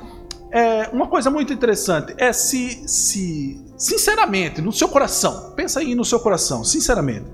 é, 0.51 0.88
uma 0.92 1.07
coisa 1.07 1.31
muito 1.31 1.53
interessante 1.53 2.14
é 2.18 2.33
se, 2.33 2.88
se, 2.88 3.62
sinceramente, 3.77 4.62
no 4.62 4.73
seu 4.73 4.88
coração, 4.88 5.53
pensa 5.55 5.81
aí 5.81 5.94
no 5.94 6.05
seu 6.05 6.21
coração, 6.21 6.64
sinceramente, 6.64 7.27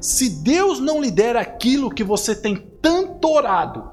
se 0.00 0.42
Deus 0.42 0.80
não 0.80 1.00
lhe 1.00 1.10
der 1.10 1.36
aquilo 1.36 1.90
que 1.90 2.04
você 2.04 2.34
tem 2.34 2.56
tanto 2.80 3.28
orado, 3.28 3.90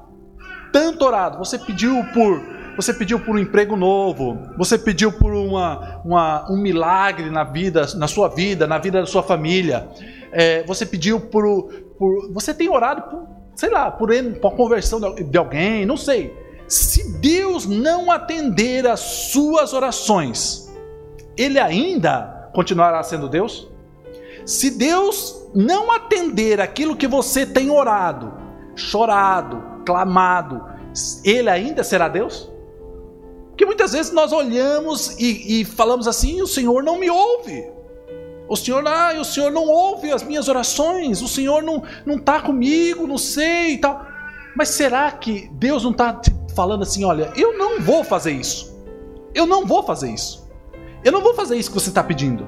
tanto 0.72 1.04
orado, 1.04 1.38
você 1.38 1.58
pediu 1.58 2.02
por 2.12 2.61
você 2.76 2.94
pediu 2.94 3.20
por 3.20 3.36
um 3.36 3.38
emprego 3.38 3.76
novo, 3.76 4.38
você 4.56 4.78
pediu 4.78 5.12
por 5.12 5.32
uma, 5.32 6.00
uma, 6.04 6.50
um 6.50 6.56
milagre 6.56 7.30
na 7.30 7.44
vida, 7.44 7.86
na 7.96 8.08
sua 8.08 8.28
vida, 8.28 8.66
na 8.66 8.78
vida 8.78 9.00
da 9.00 9.06
sua 9.06 9.22
família, 9.22 9.88
é, 10.32 10.62
você 10.64 10.86
pediu 10.86 11.20
por, 11.20 11.64
por. 11.98 12.32
Você 12.32 12.54
tem 12.54 12.68
orado 12.68 13.02
por, 13.02 13.28
sei 13.54 13.70
lá, 13.70 13.90
por, 13.90 14.10
por 14.40 14.52
conversão 14.52 15.00
de 15.00 15.38
alguém, 15.38 15.84
não 15.84 15.96
sei. 15.96 16.34
Se 16.66 17.18
Deus 17.18 17.66
não 17.66 18.10
atender 18.10 18.86
às 18.86 19.00
suas 19.00 19.74
orações, 19.74 20.72
Ele 21.36 21.58
ainda 21.58 22.50
continuará 22.54 23.02
sendo 23.02 23.28
Deus? 23.28 23.68
Se 24.46 24.70
Deus 24.70 25.48
não 25.54 25.92
atender 25.92 26.60
aquilo 26.60 26.96
que 26.96 27.06
você 27.06 27.44
tem 27.44 27.70
orado, 27.70 28.32
chorado, 28.74 29.62
clamado, 29.84 30.64
Ele 31.24 31.50
ainda 31.50 31.84
será 31.84 32.08
Deus? 32.08 32.51
Porque 33.52 33.66
muitas 33.66 33.92
vezes 33.92 34.12
nós 34.12 34.32
olhamos 34.32 35.16
e, 35.18 35.60
e 35.60 35.64
falamos 35.64 36.08
assim: 36.08 36.40
o 36.40 36.46
Senhor 36.46 36.82
não 36.82 36.98
me 36.98 37.10
ouve. 37.10 37.70
O 38.48 38.56
Senhor, 38.56 38.86
ah, 38.86 39.14
o 39.18 39.24
Senhor 39.24 39.50
não 39.50 39.66
ouve 39.66 40.10
as 40.10 40.22
minhas 40.22 40.48
orações, 40.48 41.22
o 41.22 41.28
Senhor 41.28 41.62
não 41.62 41.82
não 42.04 42.16
está 42.16 42.40
comigo, 42.40 43.06
não 43.06 43.18
sei 43.18 43.74
e 43.74 43.78
tal. 43.78 44.06
Mas 44.56 44.70
será 44.70 45.10
que 45.10 45.48
Deus 45.52 45.84
não 45.84 45.90
está 45.90 46.12
te 46.14 46.32
falando 46.54 46.82
assim: 46.82 47.04
olha, 47.04 47.30
eu 47.36 47.56
não 47.56 47.80
vou 47.80 48.02
fazer 48.02 48.32
isso, 48.32 48.74
eu 49.34 49.46
não 49.46 49.66
vou 49.66 49.82
fazer 49.82 50.10
isso, 50.10 50.50
eu 51.04 51.12
não 51.12 51.20
vou 51.20 51.34
fazer 51.34 51.56
isso 51.56 51.70
que 51.70 51.80
você 51.80 51.90
está 51.90 52.02
pedindo. 52.02 52.46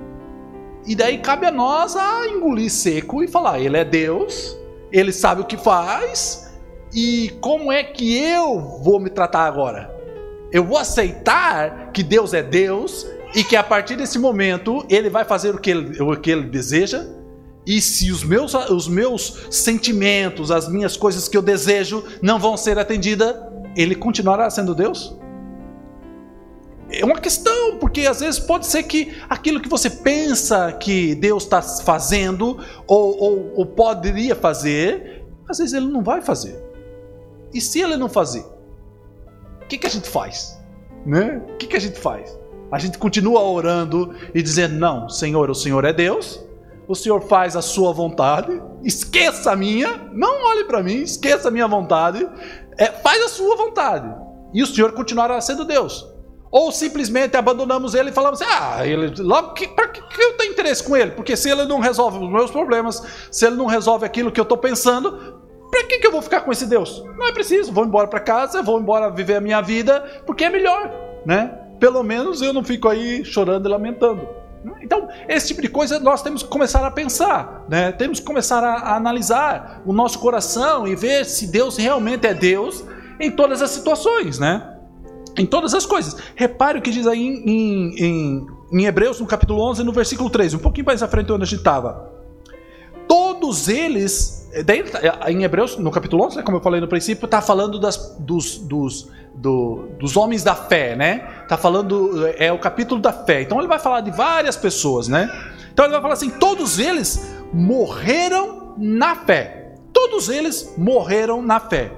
E 0.87 0.95
daí 0.95 1.19
cabe 1.19 1.47
a 1.47 1.51
nós 1.51 1.97
a 1.97 2.27
engolir 2.29 2.71
seco 2.71 3.23
e 3.23 3.29
falar: 3.29 3.61
Ele 3.61 3.77
é 3.77 3.85
Deus, 3.85 4.59
Ele 4.91 5.13
sabe 5.13 5.43
o 5.43 5.45
que 5.45 5.57
faz, 5.57 6.53
e 6.95 7.31
como 7.41 7.71
é 7.71 7.85
que 7.85 8.19
eu 8.19 8.81
vou 8.83 8.99
me 8.99 9.11
tratar 9.11 9.45
agora? 9.45 9.94
Eu 10.55 10.63
vou 10.63 10.79
aceitar 10.79 11.91
que 11.91 12.01
Deus 12.01 12.33
é 12.33 12.41
Deus 12.41 13.05
e 13.35 13.43
que 13.43 13.57
a 13.57 13.63
partir 13.65 13.97
desse 13.97 14.21
momento 14.21 14.87
ele 14.89 15.11
vai 15.11 15.25
fazer 15.25 15.53
o 15.53 15.59
que 15.59 15.69
ele, 15.69 16.01
o 16.01 16.15
que 16.17 16.31
ele 16.31 16.45
deseja. 16.45 17.05
E 17.67 17.81
se 17.81 18.13
os 18.13 18.23
meus, 18.23 18.55
os 18.55 18.87
meus 18.87 19.49
sentimentos, 19.51 20.53
as 20.53 20.69
minhas 20.69 20.97
coisas 20.97 21.27
que 21.27 21.37
eu 21.37 21.43
desejo 21.43 22.05
não 22.23 22.39
vão 22.39 22.57
ser 22.57 22.79
atendidas, 22.79 23.35
ele 23.75 23.97
continuará 23.97 24.49
sendo 24.49 24.77
Deus? 24.77 25.19
É 26.89 27.05
uma 27.05 27.19
questão, 27.19 27.77
porque 27.79 28.03
às 28.03 28.21
vezes 28.21 28.39
pode 28.39 28.69
ser 28.69 28.85
que 28.85 29.13
aquilo 29.29 29.61
que 29.61 29.69
você 29.69 29.91
pensa 29.91 30.71
que 30.71 31.17
Deus 31.17 31.43
está 31.43 31.61
fazendo, 31.61 32.65
ou, 32.87 33.21
ou, 33.21 33.53
ou 33.57 33.67
poderia 33.67 34.37
fazer, 34.37 35.25
às 35.49 35.59
vezes 35.59 35.75
ele 35.75 35.89
não 35.89 36.05
vai 36.05 36.23
fazer. 36.23 36.57
E 37.53 37.61
se 37.61 37.81
ele 37.81 37.97
não 37.97 38.09
fazer? 38.09 38.54
O 39.65 39.69
que, 39.69 39.79
que 39.79 39.87
a 39.87 39.91
gente 39.91 40.09
faz? 40.09 40.61
Né? 41.07 41.43
O 41.49 41.57
que, 41.57 41.67
que 41.67 41.77
a 41.77 41.81
gente 41.81 41.99
faz? 41.99 42.39
A 42.71 42.79
gente 42.79 42.99
continua 42.99 43.43
orando 43.43 44.15
e 44.35 44.43
dizendo: 44.43 44.75
Não, 44.75 45.09
Senhor, 45.09 45.51
o 45.51 45.55
Senhor 45.55 45.85
é 45.85 45.93
Deus, 45.93 46.45
o 46.87 46.95
Senhor 46.95 47.21
faz 47.23 47.57
a 47.57 47.63
sua 47.63 47.93
vontade, 47.93 48.61
esqueça 48.83 49.53
a 49.53 49.57
minha, 49.57 50.09
não 50.13 50.45
olhe 50.51 50.65
para 50.65 50.83
mim, 50.83 51.03
esqueça 51.03 51.49
a 51.49 51.51
minha 51.51 51.67
vontade, 51.67 52.29
é, 52.77 52.87
faz 52.87 53.23
a 53.23 53.29
sua 53.29 53.57
vontade, 53.57 54.15
e 54.53 54.63
o 54.63 54.67
Senhor 54.67 54.93
continuará 54.93 55.41
sendo 55.41 55.65
Deus. 55.65 56.13
Ou 56.51 56.71
simplesmente 56.71 57.37
abandonamos 57.37 57.95
ele 57.95 58.11
e 58.11 58.13
falamos: 58.13 58.41
Ah, 58.43 58.87
ele, 58.87 59.13
logo 59.21 59.55
que, 59.55 59.67
para 59.67 59.89
que, 59.89 60.01
que 60.01 60.23
eu 60.23 60.37
tenho 60.37 60.53
interesse 60.53 60.85
com 60.85 60.97
ele? 60.97 61.11
Porque 61.11 61.37
se 61.37 61.51
ele 61.51 61.65
não 61.65 61.81
resolve 61.81 62.19
os 62.19 62.31
meus 62.31 62.51
problemas, 62.51 63.03
se 63.31 63.47
ele 63.47 63.57
não 63.57 63.67
resolve 63.67 64.07
aquilo 64.07 64.31
que 64.31 64.39
eu 64.39 64.45
estou 64.45 64.59
pensando, 64.59 65.43
Pra 65.71 65.85
que, 65.85 65.99
que 65.99 66.07
eu 66.07 66.13
vou 66.13 66.23
ficar 66.23 66.43
com 66.43 66.53
esse 66.53 66.67
Deus? 66.67 67.05
Não 67.17 67.27
é 67.27 67.33
preciso, 67.33 67.73
vou 67.73 67.85
embora 67.85 68.07
para 68.07 68.21
casa, 68.21 68.63
vou 68.63 68.79
embora 68.79 69.11
viver 69.11 69.37
a 69.37 69.41
minha 69.41 69.61
vida, 69.61 70.23
porque 70.27 70.45
é 70.45 70.51
melhor, 70.51 70.93
né? 71.27 71.59
Pelo 71.81 72.03
menos 72.03 72.41
eu 72.41 72.53
não 72.53 72.63
fico 72.63 72.89
aí 72.89 73.25
chorando 73.25 73.69
e 73.69 73.71
lamentando. 73.71 74.27
Então, 74.83 75.09
esse 75.29 75.49
tipo 75.49 75.61
de 75.61 75.69
coisa 75.69 75.99
nós 75.99 76.23
temos 76.23 76.43
que 76.43 76.49
começar 76.49 76.85
a 76.87 76.91
pensar, 76.91 77.65
né? 77.69 77.93
Temos 77.93 78.21
que 78.21 78.27
começar 78.27 78.63
a, 78.63 78.75
a 78.75 78.97
analisar 78.97 79.83
o 79.85 79.93
nosso 79.93 80.19
coração 80.19 80.87
e 80.87 80.95
ver 80.95 81.25
se 81.27 81.47
Deus 81.49 81.77
realmente 81.77 82.27
é 82.27 82.33
Deus 82.33 82.85
em 83.21 83.31
todas 83.31 83.61
as 83.61 83.71
situações, 83.71 84.39
né? 84.39 84.71
Em 85.37 85.45
todas 85.45 85.75
as 85.75 85.85
coisas. 85.85 86.17
Repare 86.37 86.79
o 86.79 86.83
que 86.83 86.91
diz 86.91 87.07
aí 87.07 87.21
em, 87.21 87.95
em, 87.99 88.47
em 88.73 88.85
Hebreus, 88.87 89.21
no 89.21 89.27
capítulo 89.27 89.61
11, 89.71 89.83
no 89.83 89.93
versículo 89.93 90.31
3, 90.31 90.55
um 90.55 90.59
pouquinho 90.59 90.87
mais 90.87 91.03
à 91.03 91.09
frente 91.09 91.33
onde 91.33 91.43
a 91.43 91.47
gente 91.47 91.59
estava. 91.59 92.14
Todos 93.45 93.69
eles 93.69 94.49
é, 94.53 94.63
daí, 94.63 94.81
é, 94.81 95.31
em 95.31 95.45
Hebreus, 95.45 95.77
no 95.77 95.91
capítulo 95.91 96.25
11, 96.25 96.37
né, 96.39 96.43
como 96.43 96.57
eu 96.57 96.63
falei 96.63 96.81
no 96.81 96.89
princípio, 96.89 97.27
está 97.27 97.43
falando 97.43 97.79
das, 97.79 98.17
dos, 98.19 98.57
dos, 98.57 99.11
do, 99.35 99.89
dos 99.99 100.17
homens 100.17 100.43
da 100.43 100.55
fé, 100.55 100.97
né? 100.97 101.29
Está 101.43 101.59
falando, 101.59 102.27
é 102.39 102.51
o 102.51 102.59
capítulo 102.59 103.03
da 103.03 103.13
fé. 103.13 103.43
Então 103.43 103.59
ele 103.59 103.69
vai 103.69 103.79
falar 103.79 104.01
de 104.01 104.11
várias 104.11 104.57
pessoas, 104.57 105.09
né? 105.09 105.31
Então 105.75 105.85
ele 105.85 105.93
vai 105.93 106.01
falar 106.01 106.15
assim: 106.15 106.31
todos 106.31 106.79
eles 106.79 107.37
morreram 107.53 108.73
na 108.79 109.15
fé. 109.15 109.75
Todos 109.93 110.31
eles 110.31 110.73
morreram 110.79 111.43
na 111.43 111.61
fé. 111.61 111.93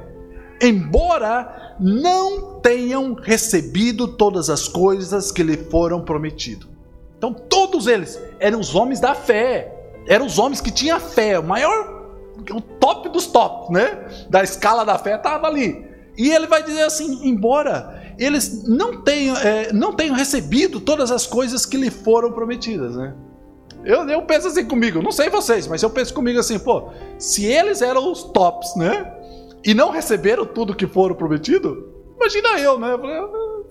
Embora 0.60 1.76
não 1.78 2.58
tenham 2.58 3.14
recebido 3.14 4.08
todas 4.08 4.50
as 4.50 4.66
coisas 4.66 5.30
que 5.30 5.44
lhe 5.44 5.56
foram 5.56 6.00
prometidas. 6.00 6.66
Então, 7.16 7.32
todos 7.32 7.86
eles 7.86 8.20
eram 8.40 8.58
os 8.58 8.74
homens 8.74 8.98
da 8.98 9.14
fé. 9.14 9.75
Eram 10.06 10.26
os 10.26 10.38
homens 10.38 10.60
que 10.60 10.70
tinham 10.70 10.98
fé. 11.00 11.38
O 11.38 11.42
maior, 11.42 12.06
o 12.50 12.60
top 12.60 13.08
dos 13.08 13.26
tops, 13.26 13.70
né? 13.70 14.26
Da 14.28 14.42
escala 14.42 14.84
da 14.84 14.98
fé 14.98 15.16
estava 15.16 15.46
ali. 15.46 15.84
E 16.16 16.30
ele 16.30 16.46
vai 16.46 16.62
dizer 16.62 16.82
assim: 16.82 17.26
embora 17.28 18.14
eles 18.18 18.66
não 18.66 19.02
tenham, 19.02 19.36
é, 19.36 19.72
não 19.72 19.92
tenham 19.92 20.14
recebido 20.14 20.80
todas 20.80 21.10
as 21.10 21.26
coisas 21.26 21.66
que 21.66 21.76
lhe 21.76 21.90
foram 21.90 22.32
prometidas, 22.32 22.96
né? 22.96 23.14
Eu, 23.84 24.08
eu 24.08 24.22
penso 24.22 24.48
assim 24.48 24.64
comigo, 24.64 25.00
não 25.00 25.12
sei 25.12 25.28
vocês, 25.28 25.68
mas 25.68 25.82
eu 25.82 25.90
penso 25.90 26.12
comigo 26.12 26.40
assim, 26.40 26.58
pô, 26.58 26.90
se 27.18 27.44
eles 27.44 27.82
eram 27.82 28.10
os 28.10 28.24
tops, 28.24 28.74
né? 28.74 29.12
E 29.64 29.74
não 29.74 29.90
receberam 29.90 30.44
tudo 30.44 30.74
que 30.74 30.86
foram 30.86 31.14
prometido, 31.14 31.92
imagina 32.16 32.58
eu, 32.58 32.78
né? 32.78 32.88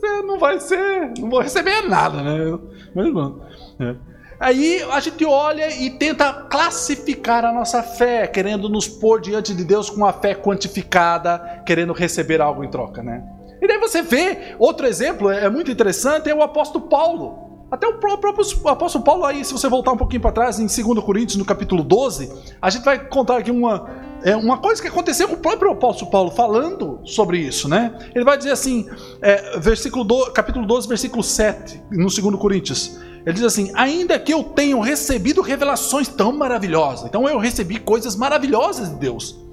Ah, 0.03 0.21
não 0.23 0.37
vai 0.37 0.59
ser, 0.59 1.11
não 1.19 1.29
vou 1.29 1.41
receber 1.41 1.81
nada, 1.89 2.21
né? 2.21 2.59
Mas 2.93 3.13
não. 3.13 3.41
É. 3.79 3.95
Aí 4.39 4.81
a 4.91 4.99
gente 4.99 5.23
olha 5.25 5.69
e 5.69 5.89
tenta 5.91 6.31
classificar 6.33 7.45
a 7.45 7.51
nossa 7.51 7.81
fé, 7.81 8.27
querendo 8.27 8.67
nos 8.67 8.87
pôr 8.87 9.21
diante 9.21 9.53
de 9.53 9.63
Deus 9.63 9.89
com 9.89 10.05
a 10.05 10.11
fé 10.11 10.35
quantificada, 10.35 11.63
querendo 11.65 11.93
receber 11.93 12.41
algo 12.41 12.63
em 12.63 12.69
troca, 12.69 13.01
né? 13.01 13.23
E 13.61 13.67
daí 13.67 13.79
você 13.79 14.01
vê, 14.01 14.55
outro 14.59 14.85
exemplo, 14.85 15.29
é 15.29 15.49
muito 15.49 15.71
interessante, 15.71 16.29
é 16.29 16.35
o 16.35 16.43
apóstolo 16.43 16.87
Paulo. 16.87 17.45
Até 17.71 17.87
o 17.87 17.97
próprio 17.97 18.31
apóstolo 18.67 19.03
Paulo 19.03 19.25
aí, 19.25 19.43
se 19.43 19.51
você 19.51 19.67
voltar 19.67 19.91
um 19.91 19.97
pouquinho 19.97 20.21
para 20.21 20.31
trás, 20.31 20.59
em 20.59 20.67
2 20.67 21.03
Coríntios, 21.03 21.35
no 21.35 21.43
capítulo 21.43 21.83
12, 21.83 22.31
a 22.61 22.69
gente 22.69 22.83
vai 22.83 22.99
contar 23.07 23.37
aqui 23.37 23.49
uma, 23.49 23.89
é, 24.23 24.35
uma 24.35 24.59
coisa 24.59 24.81
que 24.81 24.87
aconteceu 24.87 25.27
com 25.27 25.33
o 25.33 25.39
próprio 25.39 25.71
apóstolo 25.71 26.11
Paulo, 26.11 26.29
falando 26.31 27.01
sobre 27.05 27.39
isso, 27.39 27.67
né? 27.67 27.97
Ele 28.13 28.23
vai 28.23 28.37
dizer 28.37 28.51
assim, 28.51 28.87
é, 29.21 29.57
versículo 29.59 30.03
do, 30.03 30.31
capítulo 30.31 30.65
12, 30.65 30.87
versículo 30.87 31.23
7, 31.23 31.81
no 31.91 32.07
2 32.07 32.19
Coríntios. 32.35 32.99
Ele 33.25 33.33
diz 33.33 33.43
assim: 33.43 33.71
Ainda 33.73 34.19
que 34.19 34.33
eu 34.33 34.43
tenha 34.43 34.81
recebido 34.83 35.41
revelações 35.41 36.07
tão 36.07 36.31
maravilhosas, 36.31 37.07
então 37.07 37.27
eu 37.27 37.39
recebi 37.39 37.79
coisas 37.79 38.15
maravilhosas 38.15 38.89
de 38.89 38.95
Deus. 38.95 39.43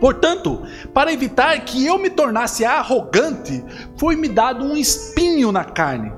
Portanto, 0.00 0.62
para 0.92 1.12
evitar 1.12 1.58
que 1.64 1.84
eu 1.84 1.98
me 1.98 2.10
tornasse 2.10 2.64
arrogante, 2.64 3.64
foi-me 3.98 4.28
dado 4.28 4.64
um 4.64 4.76
espinho 4.76 5.50
na 5.50 5.64
carne, 5.64 6.12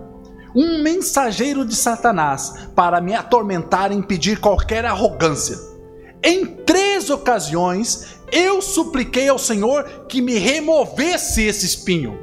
um 0.54 0.83
mensageiro 0.83 1.64
de 1.64 1.76
Satanás, 1.76 2.68
para 2.74 3.00
me 3.00 3.14
atormentar 3.14 3.92
e 3.92 3.94
impedir 3.94 4.40
qualquer 4.40 4.85
arrogância. 4.85 5.57
Em 6.22 6.44
três 6.44 7.09
ocasiões, 7.09 8.18
eu 8.33 8.61
supliquei 8.61 9.28
ao 9.28 9.38
Senhor 9.38 10.07
que 10.09 10.20
me 10.20 10.37
removesse 10.37 11.44
esse 11.44 11.64
espinho. 11.64 12.18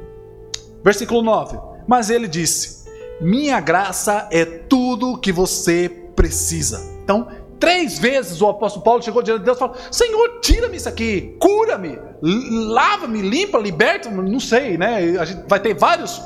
Versículo 0.84 1.22
9: 1.22 1.58
Mas 1.88 2.10
ele 2.10 2.28
disse: 2.28 2.75
Minha 3.20 3.60
graça 3.60 4.28
é 4.30 4.44
tudo 4.44 5.18
que 5.18 5.32
você 5.32 5.88
precisa. 6.14 6.96
Então, 7.02 7.28
Três 7.58 7.98
vezes 7.98 8.42
o 8.42 8.48
apóstolo 8.48 8.84
Paulo 8.84 9.02
chegou 9.02 9.22
diante 9.22 9.38
de 9.38 9.44
Deus 9.46 9.56
e 9.56 9.60
falou: 9.60 9.76
Senhor, 9.90 10.40
tira-me 10.40 10.76
isso 10.76 10.88
aqui, 10.88 11.36
cura-me, 11.40 11.98
lava-me, 12.20 13.22
limpa, 13.22 13.56
liberta, 13.58 14.10
não 14.10 14.38
sei, 14.38 14.76
né? 14.76 15.18
A 15.18 15.24
gente 15.24 15.48
vai 15.48 15.58
ter 15.58 15.74
várias 15.74 16.20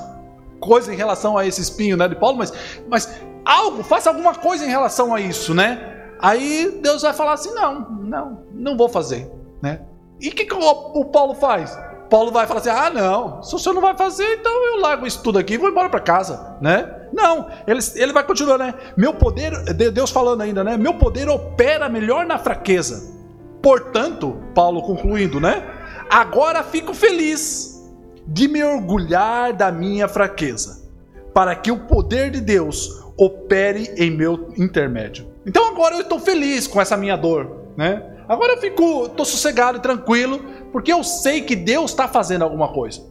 coisas 0.58 0.92
em 0.92 0.96
relação 0.96 1.38
a 1.38 1.46
esse 1.46 1.60
espinho 1.60 1.96
né, 1.96 2.08
de 2.08 2.16
Paulo, 2.16 2.36
mas, 2.36 2.52
mas 2.88 3.20
algo, 3.44 3.82
faça 3.84 4.10
alguma 4.10 4.34
coisa 4.34 4.64
em 4.64 4.68
relação 4.68 5.14
a 5.14 5.20
isso, 5.20 5.54
né? 5.54 6.14
Aí 6.18 6.80
Deus 6.82 7.02
vai 7.02 7.14
falar 7.14 7.34
assim: 7.34 7.54
não, 7.54 7.88
não, 8.02 8.42
não 8.52 8.76
vou 8.76 8.88
fazer, 8.88 9.30
né? 9.62 9.82
E 10.20 10.28
o 10.28 10.32
que, 10.32 10.44
que 10.44 10.54
o, 10.54 10.60
o 10.60 11.04
Paulo 11.04 11.34
faz? 11.34 11.78
Paulo 12.10 12.32
vai 12.32 12.46
falar 12.46 12.60
assim: 12.60 12.68
ah, 12.68 12.90
não, 12.90 13.42
se 13.42 13.54
o 13.54 13.58
senhor 13.58 13.74
não 13.74 13.80
vai 13.80 13.96
fazer, 13.96 14.26
então 14.34 14.52
eu 14.66 14.80
largo 14.80 15.06
isso 15.06 15.22
tudo 15.22 15.38
aqui 15.38 15.54
e 15.54 15.56
vou 15.56 15.70
embora 15.70 15.88
para 15.88 16.00
casa, 16.00 16.58
né? 16.60 16.96
Não, 17.12 17.48
ele, 17.66 17.80
ele 17.94 18.12
vai 18.12 18.24
continuar, 18.24 18.58
né? 18.58 18.74
Meu 18.96 19.14
poder, 19.14 19.52
Deus 19.92 20.10
falando 20.10 20.42
ainda, 20.42 20.64
né? 20.64 20.76
Meu 20.76 20.94
poder 20.94 21.28
opera 21.28 21.88
melhor 21.88 22.26
na 22.26 22.36
fraqueza. 22.36 23.14
Portanto, 23.62 24.40
Paulo 24.54 24.82
concluindo, 24.82 25.38
né? 25.40 25.62
Agora 26.10 26.64
fico 26.64 26.92
feliz 26.92 27.80
de 28.26 28.48
me 28.48 28.62
orgulhar 28.62 29.52
da 29.52 29.70
minha 29.70 30.08
fraqueza, 30.08 30.90
para 31.32 31.54
que 31.54 31.70
o 31.70 31.80
poder 31.80 32.30
de 32.30 32.40
Deus 32.40 33.04
opere 33.16 33.92
em 33.96 34.10
meu 34.10 34.48
intermédio. 34.56 35.28
Então 35.46 35.68
agora 35.68 35.94
eu 35.94 36.02
estou 36.02 36.18
feliz 36.18 36.66
com 36.66 36.80
essa 36.80 36.96
minha 36.96 37.16
dor, 37.16 37.66
né? 37.76 38.02
Agora 38.28 38.52
eu 38.52 38.58
fico, 38.58 39.06
estou 39.06 39.24
sossegado 39.24 39.78
e 39.78 39.80
tranquilo, 39.80 40.40
porque 40.72 40.92
eu 40.92 41.02
sei 41.02 41.42
que 41.42 41.56
Deus 41.56 41.90
está 41.90 42.08
fazendo 42.08 42.42
alguma 42.42 42.68
coisa. 42.68 43.02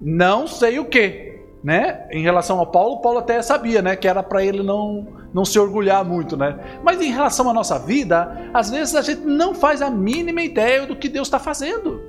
Não 0.00 0.46
sei 0.46 0.78
o 0.78 0.84
que, 0.84 1.40
né? 1.62 2.06
Em 2.10 2.22
relação 2.22 2.60
a 2.60 2.66
Paulo, 2.66 3.00
Paulo 3.00 3.18
até 3.18 3.40
sabia, 3.40 3.80
né, 3.80 3.94
que 3.96 4.08
era 4.08 4.22
para 4.22 4.44
ele 4.44 4.62
não 4.62 5.20
não 5.32 5.46
se 5.46 5.58
orgulhar 5.58 6.04
muito, 6.04 6.36
né? 6.36 6.80
Mas 6.82 7.00
em 7.00 7.10
relação 7.10 7.48
à 7.48 7.54
nossa 7.54 7.78
vida, 7.78 8.50
às 8.52 8.68
vezes 8.68 8.94
a 8.94 9.00
gente 9.00 9.22
não 9.22 9.54
faz 9.54 9.80
a 9.80 9.88
mínima 9.88 10.42
ideia 10.42 10.86
do 10.86 10.94
que 10.94 11.08
Deus 11.08 11.26
está 11.26 11.38
fazendo. 11.38 12.02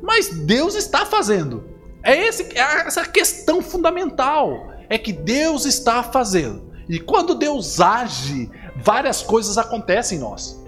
Mas 0.00 0.28
Deus 0.28 0.74
está 0.74 1.04
fazendo. 1.04 1.64
É, 2.04 2.16
esse, 2.16 2.56
é 2.56 2.86
essa 2.86 3.04
questão 3.04 3.60
fundamental. 3.62 4.68
É 4.88 4.96
que 4.96 5.12
Deus 5.12 5.64
está 5.64 6.02
fazendo. 6.02 6.62
E 6.88 6.98
quando 6.98 7.34
Deus 7.34 7.80
age, 7.80 8.50
várias 8.76 9.22
coisas 9.22 9.58
acontecem 9.58 10.18
em 10.18 10.20
nós. 10.20 10.60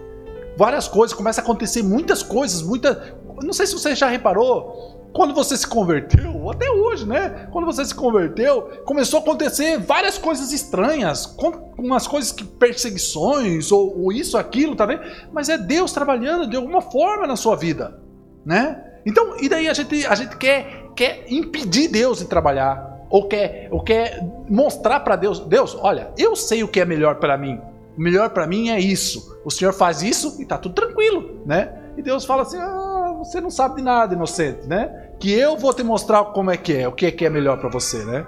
Várias 0.57 0.87
coisas, 0.87 1.16
começa 1.16 1.40
a 1.40 1.44
acontecer 1.44 1.83
muitas 1.83 2.22
coisas, 2.22 2.62
muita. 2.62 3.16
Não 3.42 3.53
sei 3.53 3.66
se 3.66 3.73
você 3.73 3.94
já 3.94 4.09
reparou, 4.09 4.94
quando 5.14 5.33
você 5.33 5.57
se 5.57 5.66
converteu, 5.66 6.51
até 6.51 6.68
hoje, 6.68 7.07
né? 7.07 7.49
Quando 7.53 7.64
você 7.64 7.85
se 7.85 7.94
converteu, 7.94 8.62
começou 8.85 9.20
a 9.20 9.23
acontecer 9.23 9.79
várias 9.79 10.18
coisas 10.18 10.53
estranhas, 10.53 11.25
com 11.25 11.73
umas 11.79 12.07
coisas 12.07 12.33
que 12.33 12.42
perseguições 12.42 13.70
ou, 13.70 14.03
ou 14.03 14.12
isso, 14.12 14.37
aquilo, 14.37 14.75
tá 14.75 14.85
vendo? 14.85 15.03
Mas 15.33 15.49
é 15.49 15.57
Deus 15.57 15.92
trabalhando 15.92 16.51
de 16.51 16.57
alguma 16.57 16.83
forma 16.83 17.29
na 17.29 17.37
sua 17.37 17.55
vida, 17.55 18.01
né? 18.44 18.83
Então, 19.07 19.37
e 19.40 19.49
daí 19.49 19.68
a 19.68 19.73
gente, 19.73 20.05
a 20.05 20.14
gente 20.16 20.37
quer, 20.37 20.90
quer 20.97 21.25
impedir 21.29 21.88
Deus 21.88 22.18
de 22.18 22.25
trabalhar, 22.25 23.07
ou 23.09 23.29
quer, 23.29 23.68
ou 23.70 23.81
quer 23.81 24.20
mostrar 24.49 25.01
para 25.01 25.14
Deus: 25.14 25.38
Deus, 25.40 25.77
olha, 25.81 26.11
eu 26.18 26.35
sei 26.35 26.64
o 26.64 26.68
que 26.68 26.81
é 26.81 26.85
melhor 26.85 27.16
para 27.16 27.38
mim. 27.38 27.61
O 27.97 28.01
melhor 28.01 28.31
para 28.31 28.47
mim 28.47 28.70
é 28.70 28.81
isso. 28.81 29.38
O 29.44 29.51
Senhor 29.51 29.73
faz 29.73 30.03
isso 30.03 30.42
e 30.42 30.44
tá 30.44 30.59
tudo 30.59 30.75
tranquilo, 30.75 31.40
né? 31.47 31.73
E 31.97 32.03
Deus 32.03 32.25
fala 32.25 32.42
assim: 32.42 32.59
ah, 32.59 32.93
você 33.25 33.41
não 33.41 33.51
sabe 33.51 33.77
de 33.77 33.83
nada, 33.83 34.15
inocente, 34.15 34.67
né? 34.67 35.05
que 35.19 35.33
eu 35.33 35.57
vou 35.57 35.73
te 35.73 35.83
mostrar 35.83 36.25
como 36.27 36.51
é 36.51 36.57
que 36.57 36.73
é, 36.73 36.89
o 36.89 36.93
que 36.93 37.07
é 37.07 37.11
que 37.11 37.25
é 37.25 37.31
melhor 37.31 37.59
para 37.59 37.71
você, 37.71 38.05
né? 38.05 38.27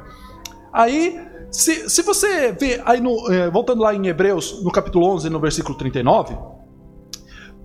Aí, 0.73 1.21
se, 1.51 1.89
se 1.89 2.03
você 2.03 2.53
vê, 2.53 2.81
aí 2.85 3.01
no, 3.01 3.31
eh, 3.33 3.51
voltando 3.51 3.83
lá 3.83 3.95
em 3.95 4.07
Hebreus, 4.07 4.63
no 4.63 4.71
capítulo 4.71 5.07
11, 5.15 5.31
no 5.31 5.41
versículo 5.41 5.77
39, 5.77 6.37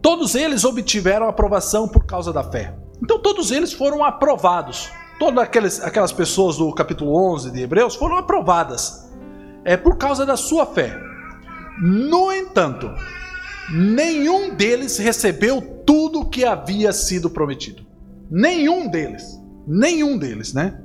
todos 0.01 0.35
eles 0.35 0.63
obtiveram 0.63 1.27
aprovação 1.27 1.87
por 1.87 2.05
causa 2.05 2.31
da 2.33 2.43
fé. 2.43 2.75
Então 3.01 3.19
todos 3.19 3.51
eles 3.51 3.73
foram 3.73 4.03
aprovados. 4.03 4.89
Todas 5.19 5.43
aquelas, 5.43 5.83
aquelas 5.83 6.11
pessoas 6.11 6.57
do 6.57 6.73
capítulo 6.73 7.15
11 7.33 7.51
de 7.51 7.61
Hebreus 7.61 7.95
foram 7.95 8.17
aprovadas 8.17 9.09
é 9.63 9.77
por 9.77 9.97
causa 9.97 10.25
da 10.25 10.35
sua 10.35 10.65
fé. 10.65 10.97
No 11.81 12.31
entanto, 12.31 12.91
nenhum 13.71 14.53
deles 14.55 14.97
recebeu 14.97 15.61
tudo 15.85 16.21
o 16.21 16.29
que 16.29 16.45
havia 16.45 16.91
sido 16.91 17.29
prometido. 17.29 17.85
Nenhum 18.29 18.87
deles. 18.87 19.39
Nenhum 19.65 20.17
deles, 20.17 20.53
né? 20.53 20.79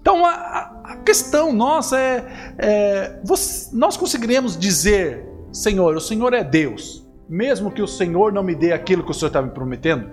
Então 0.00 0.24
a, 0.24 0.82
a 0.84 0.96
questão 0.98 1.52
nossa 1.52 1.98
é, 1.98 2.24
é 2.58 3.20
você, 3.24 3.74
nós 3.76 3.96
conseguiremos 3.96 4.56
dizer, 4.56 5.26
Senhor, 5.52 5.96
o 5.96 6.00
Senhor 6.00 6.32
é 6.32 6.44
Deus, 6.44 7.04
mesmo 7.28 7.72
que 7.72 7.82
o 7.82 7.88
Senhor 7.88 8.32
não 8.32 8.42
me 8.42 8.54
dê 8.54 8.72
aquilo 8.72 9.02
que 9.02 9.10
o 9.10 9.14
Senhor 9.14 9.28
está 9.28 9.42
me 9.42 9.50
prometendo? 9.50 10.08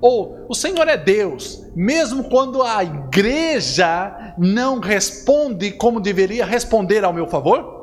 Ou 0.00 0.46
o 0.48 0.54
Senhor 0.54 0.86
é 0.86 0.96
Deus, 0.96 1.64
mesmo 1.74 2.24
quando 2.24 2.62
a 2.62 2.84
igreja 2.84 4.34
não 4.38 4.78
responde 4.78 5.72
como 5.72 6.00
deveria 6.00 6.46
responder 6.46 7.04
ao 7.04 7.12
meu 7.12 7.26
favor? 7.26 7.77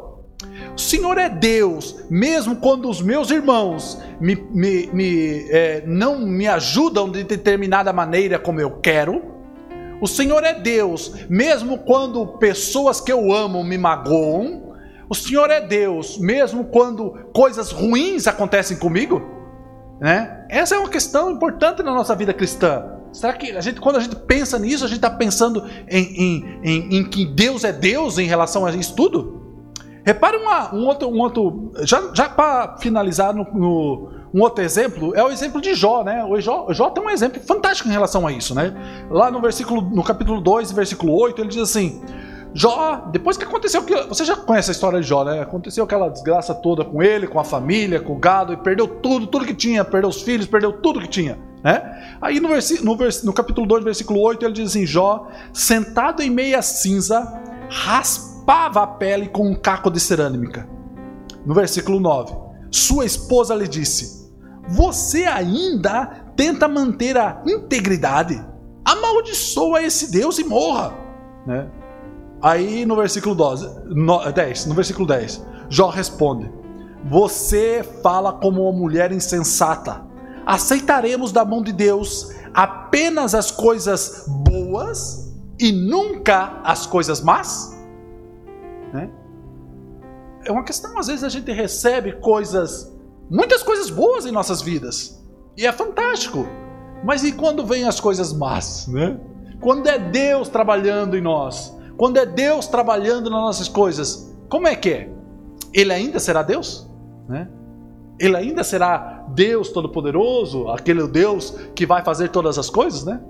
O 0.76 0.80
Senhor 0.80 1.18
é 1.18 1.30
Deus, 1.30 2.04
mesmo 2.10 2.58
quando 2.58 2.90
os 2.90 3.02
meus 3.02 3.32
irmãos 3.32 3.98
me, 4.20 4.36
me, 4.36 4.88
me 4.88 5.48
é, 5.50 5.82
não 5.88 6.20
me 6.20 6.48
ajudam 6.48 7.10
de 7.10 7.24
determinada 7.24 7.94
maneira 7.94 8.38
como 8.38 8.60
eu 8.60 8.72
quero. 8.82 9.24
O 10.02 10.08
Senhor 10.08 10.44
é 10.44 10.54
Deus, 10.54 11.14
mesmo 11.30 11.78
quando 11.78 12.28
pessoas 12.40 13.00
que 13.00 13.10
eu 13.10 13.32
amo 13.32 13.64
me 13.64 13.78
magoam. 13.78 14.76
O 15.10 15.16
Senhor 15.16 15.50
é 15.50 15.62
Deus, 15.62 16.18
mesmo 16.18 16.66
quando 16.66 17.12
coisas 17.34 17.72
ruins 17.72 18.28
acontecem 18.28 18.76
comigo. 18.76 19.22
Né? 20.02 20.46
Essa 20.50 20.76
é 20.76 20.78
uma 20.78 20.90
questão 20.90 21.32
importante 21.32 21.82
na 21.84 21.94
nossa 21.94 22.14
vida 22.14 22.34
cristã. 22.34 22.84
Será 23.14 23.32
que 23.32 23.52
a 23.52 23.62
gente, 23.62 23.80
quando 23.80 23.96
a 23.96 24.02
gente 24.02 24.18
pensa 24.18 24.60
nisso, 24.60 24.84
a 24.84 24.88
gente 24.90 24.98
está 24.98 25.10
pensando 25.10 25.66
em, 25.88 26.04
em, 26.22 26.60
em, 26.64 26.98
em 26.98 27.04
que 27.06 27.26
Deus 27.26 27.64
é 27.64 27.72
Deus 27.72 28.18
em 28.18 28.28
relação 28.28 28.66
a 28.66 28.72
isso 28.76 28.94
tudo? 28.94 29.45
Repare 30.06 30.38
uma, 30.38 30.74
um 30.74 30.86
outro, 30.86 31.10
um 31.10 31.20
outro 31.20 31.72
já, 31.82 32.00
já 32.14 32.30
para 32.30 32.78
finalizar 32.78 33.34
no, 33.34 33.44
no, 33.44 34.12
um 34.32 34.40
outro 34.40 34.64
exemplo 34.64 35.16
é 35.16 35.24
o 35.24 35.32
exemplo 35.32 35.60
de 35.60 35.74
Jó, 35.74 36.04
né? 36.04 36.24
O 36.24 36.40
Jó, 36.40 36.68
Jó 36.70 36.92
tem 36.92 37.04
um 37.04 37.10
exemplo 37.10 37.42
fantástico 37.42 37.90
em 37.90 37.92
relação 37.92 38.28
a 38.28 38.32
isso, 38.32 38.54
né? 38.54 38.72
Lá 39.10 39.32
no 39.32 39.42
versículo, 39.42 39.82
no 39.82 40.04
capítulo 40.04 40.40
2, 40.40 40.72
versículo 40.74 41.12
8, 41.20 41.42
ele 41.42 41.50
diz 41.50 41.58
assim: 41.58 42.04
Jó, 42.54 43.08
depois 43.12 43.36
que 43.36 43.46
aconteceu 43.46 43.82
que 43.82 43.96
você 44.04 44.24
já 44.24 44.36
conhece 44.36 44.70
a 44.70 44.74
história 44.74 45.02
de 45.02 45.08
Jó, 45.08 45.24
né? 45.24 45.42
Aconteceu 45.42 45.84
aquela 45.84 46.08
desgraça 46.08 46.54
toda 46.54 46.86
com 46.86 47.02
ele, 47.02 47.26
com 47.26 47.40
a 47.40 47.44
família, 47.44 48.00
com 48.00 48.14
o 48.14 48.20
gado, 48.20 48.54
e 48.54 48.58
perdeu 48.58 48.88
tudo, 48.88 49.26
tudo 49.26 49.44
que 49.44 49.56
tinha, 49.56 49.84
perdeu 49.84 50.12
os 50.12 50.22
filhos, 50.22 50.46
perdeu 50.46 50.72
tudo 50.72 51.02
que 51.02 51.08
tinha, 51.08 51.40
né? 51.64 52.18
Aí 52.22 52.40
no, 52.40 52.50
no, 52.50 52.98
no 53.24 53.34
capítulo 53.34 53.66
2, 53.66 53.84
versículo 53.84 54.22
8, 54.22 54.46
ele 54.46 54.54
diz 54.54 54.70
assim: 54.70 54.86
Jó, 54.86 55.30
sentado 55.52 56.22
em 56.22 56.30
meia 56.30 56.62
cinza, 56.62 57.42
raspa 57.70 58.35
raspava 58.46 58.84
a 58.84 58.88
pele 58.88 59.28
com 59.28 59.50
um 59.50 59.56
caco 59.56 59.90
de 59.90 60.00
cerâmica. 60.00 60.70
No 61.46 61.54
versículo 61.54 62.00
9, 62.00 62.36
sua 62.70 63.06
esposa 63.06 63.56
lhe 63.56 63.68
disse: 63.68 64.32
Você 64.70 65.26
ainda 65.26 66.06
tenta 66.36 66.68
manter 66.68 67.18
a 67.18 67.42
integridade? 67.46 68.44
Amaldiçoa 68.84 69.82
esse 69.82 70.12
Deus 70.12 70.38
e 70.38 70.44
morra. 70.44 70.94
Né? 71.48 71.68
Aí 72.42 72.86
no 72.86 72.96
versículo 72.96 73.34
12, 73.34 73.68
no, 73.88 74.32
10, 74.32 74.68
no 74.68 74.76
versículo 74.76 75.08
10, 75.08 75.44
Jó 75.70 75.90
responde: 75.90 76.52
Você 77.06 77.84
fala 78.04 78.34
como 78.34 78.62
uma 78.62 78.78
mulher 78.78 79.12
insensata. 79.12 80.06
Aceitaremos 80.46 81.32
da 81.32 81.44
mão 81.44 81.64
de 81.64 81.72
Deus 81.72 82.32
apenas 82.54 83.34
as 83.34 83.50
coisas 83.50 84.26
boas 84.28 85.34
e 85.60 85.72
nunca 85.72 86.62
as 86.64 86.86
coisas 86.86 87.22
más? 87.22 87.75
Né? 88.96 89.10
É 90.46 90.52
uma 90.52 90.64
questão, 90.64 90.98
às 90.98 91.08
vezes 91.08 91.24
a 91.24 91.30
gente 91.30 91.52
recebe 91.52 92.14
coisas, 92.14 92.96
muitas 93.30 93.62
coisas 93.62 93.90
boas 93.90 94.26
em 94.26 94.32
nossas 94.32 94.62
vidas, 94.62 95.22
e 95.58 95.66
é 95.66 95.72
fantástico. 95.72 96.48
Mas 97.04 97.24
e 97.24 97.34
quando 97.34 97.66
vem 97.66 97.84
as 97.84 98.00
coisas 98.00 98.32
más, 98.32 98.88
né? 98.88 99.20
Quando 99.60 99.88
é 99.88 100.00
Deus 100.00 100.48
trabalhando 100.48 101.18
em 101.18 101.22
nós, 101.22 101.76
quando 101.98 102.18
é 102.18 102.26
Deus 102.26 102.68
trabalhando 102.68 103.30
nas 103.30 103.42
nossas 103.42 103.68
coisas, 103.68 104.34
como 104.50 104.68
é 104.68 104.76
que 104.76 104.90
é? 104.90 105.10
Ele 105.74 105.92
ainda 105.92 106.20
será 106.20 106.42
Deus? 106.42 106.90
Né? 107.28 107.50
Ele 108.20 108.36
ainda 108.36 108.64
será 108.64 109.26
Deus 109.30 109.70
Todo-Poderoso, 109.70 110.70
aquele 110.70 111.06
Deus 111.08 111.52
que 111.76 111.86
vai 111.86 112.04
fazer 112.04 112.30
todas 112.30 112.58
as 112.58 112.70
coisas, 112.70 113.04
né? 113.04 113.22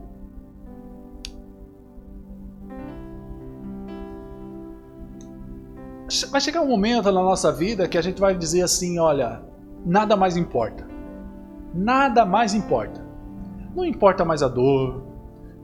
Vai 6.32 6.40
chegar 6.40 6.62
um 6.62 6.68
momento 6.68 7.06
na 7.06 7.22
nossa 7.22 7.52
vida 7.52 7.88
que 7.88 7.98
a 7.98 8.02
gente 8.02 8.20
vai 8.20 8.36
dizer 8.36 8.62
assim: 8.62 9.00
olha, 9.00 9.42
nada 9.86 10.16
mais 10.16 10.38
importa. 10.38 10.88
Nada 11.74 12.26
mais 12.26 12.54
importa. 12.54 13.04
Não 13.76 13.84
importa 13.84 14.24
mais 14.24 14.42
a 14.42 14.48
dor, 14.48 15.04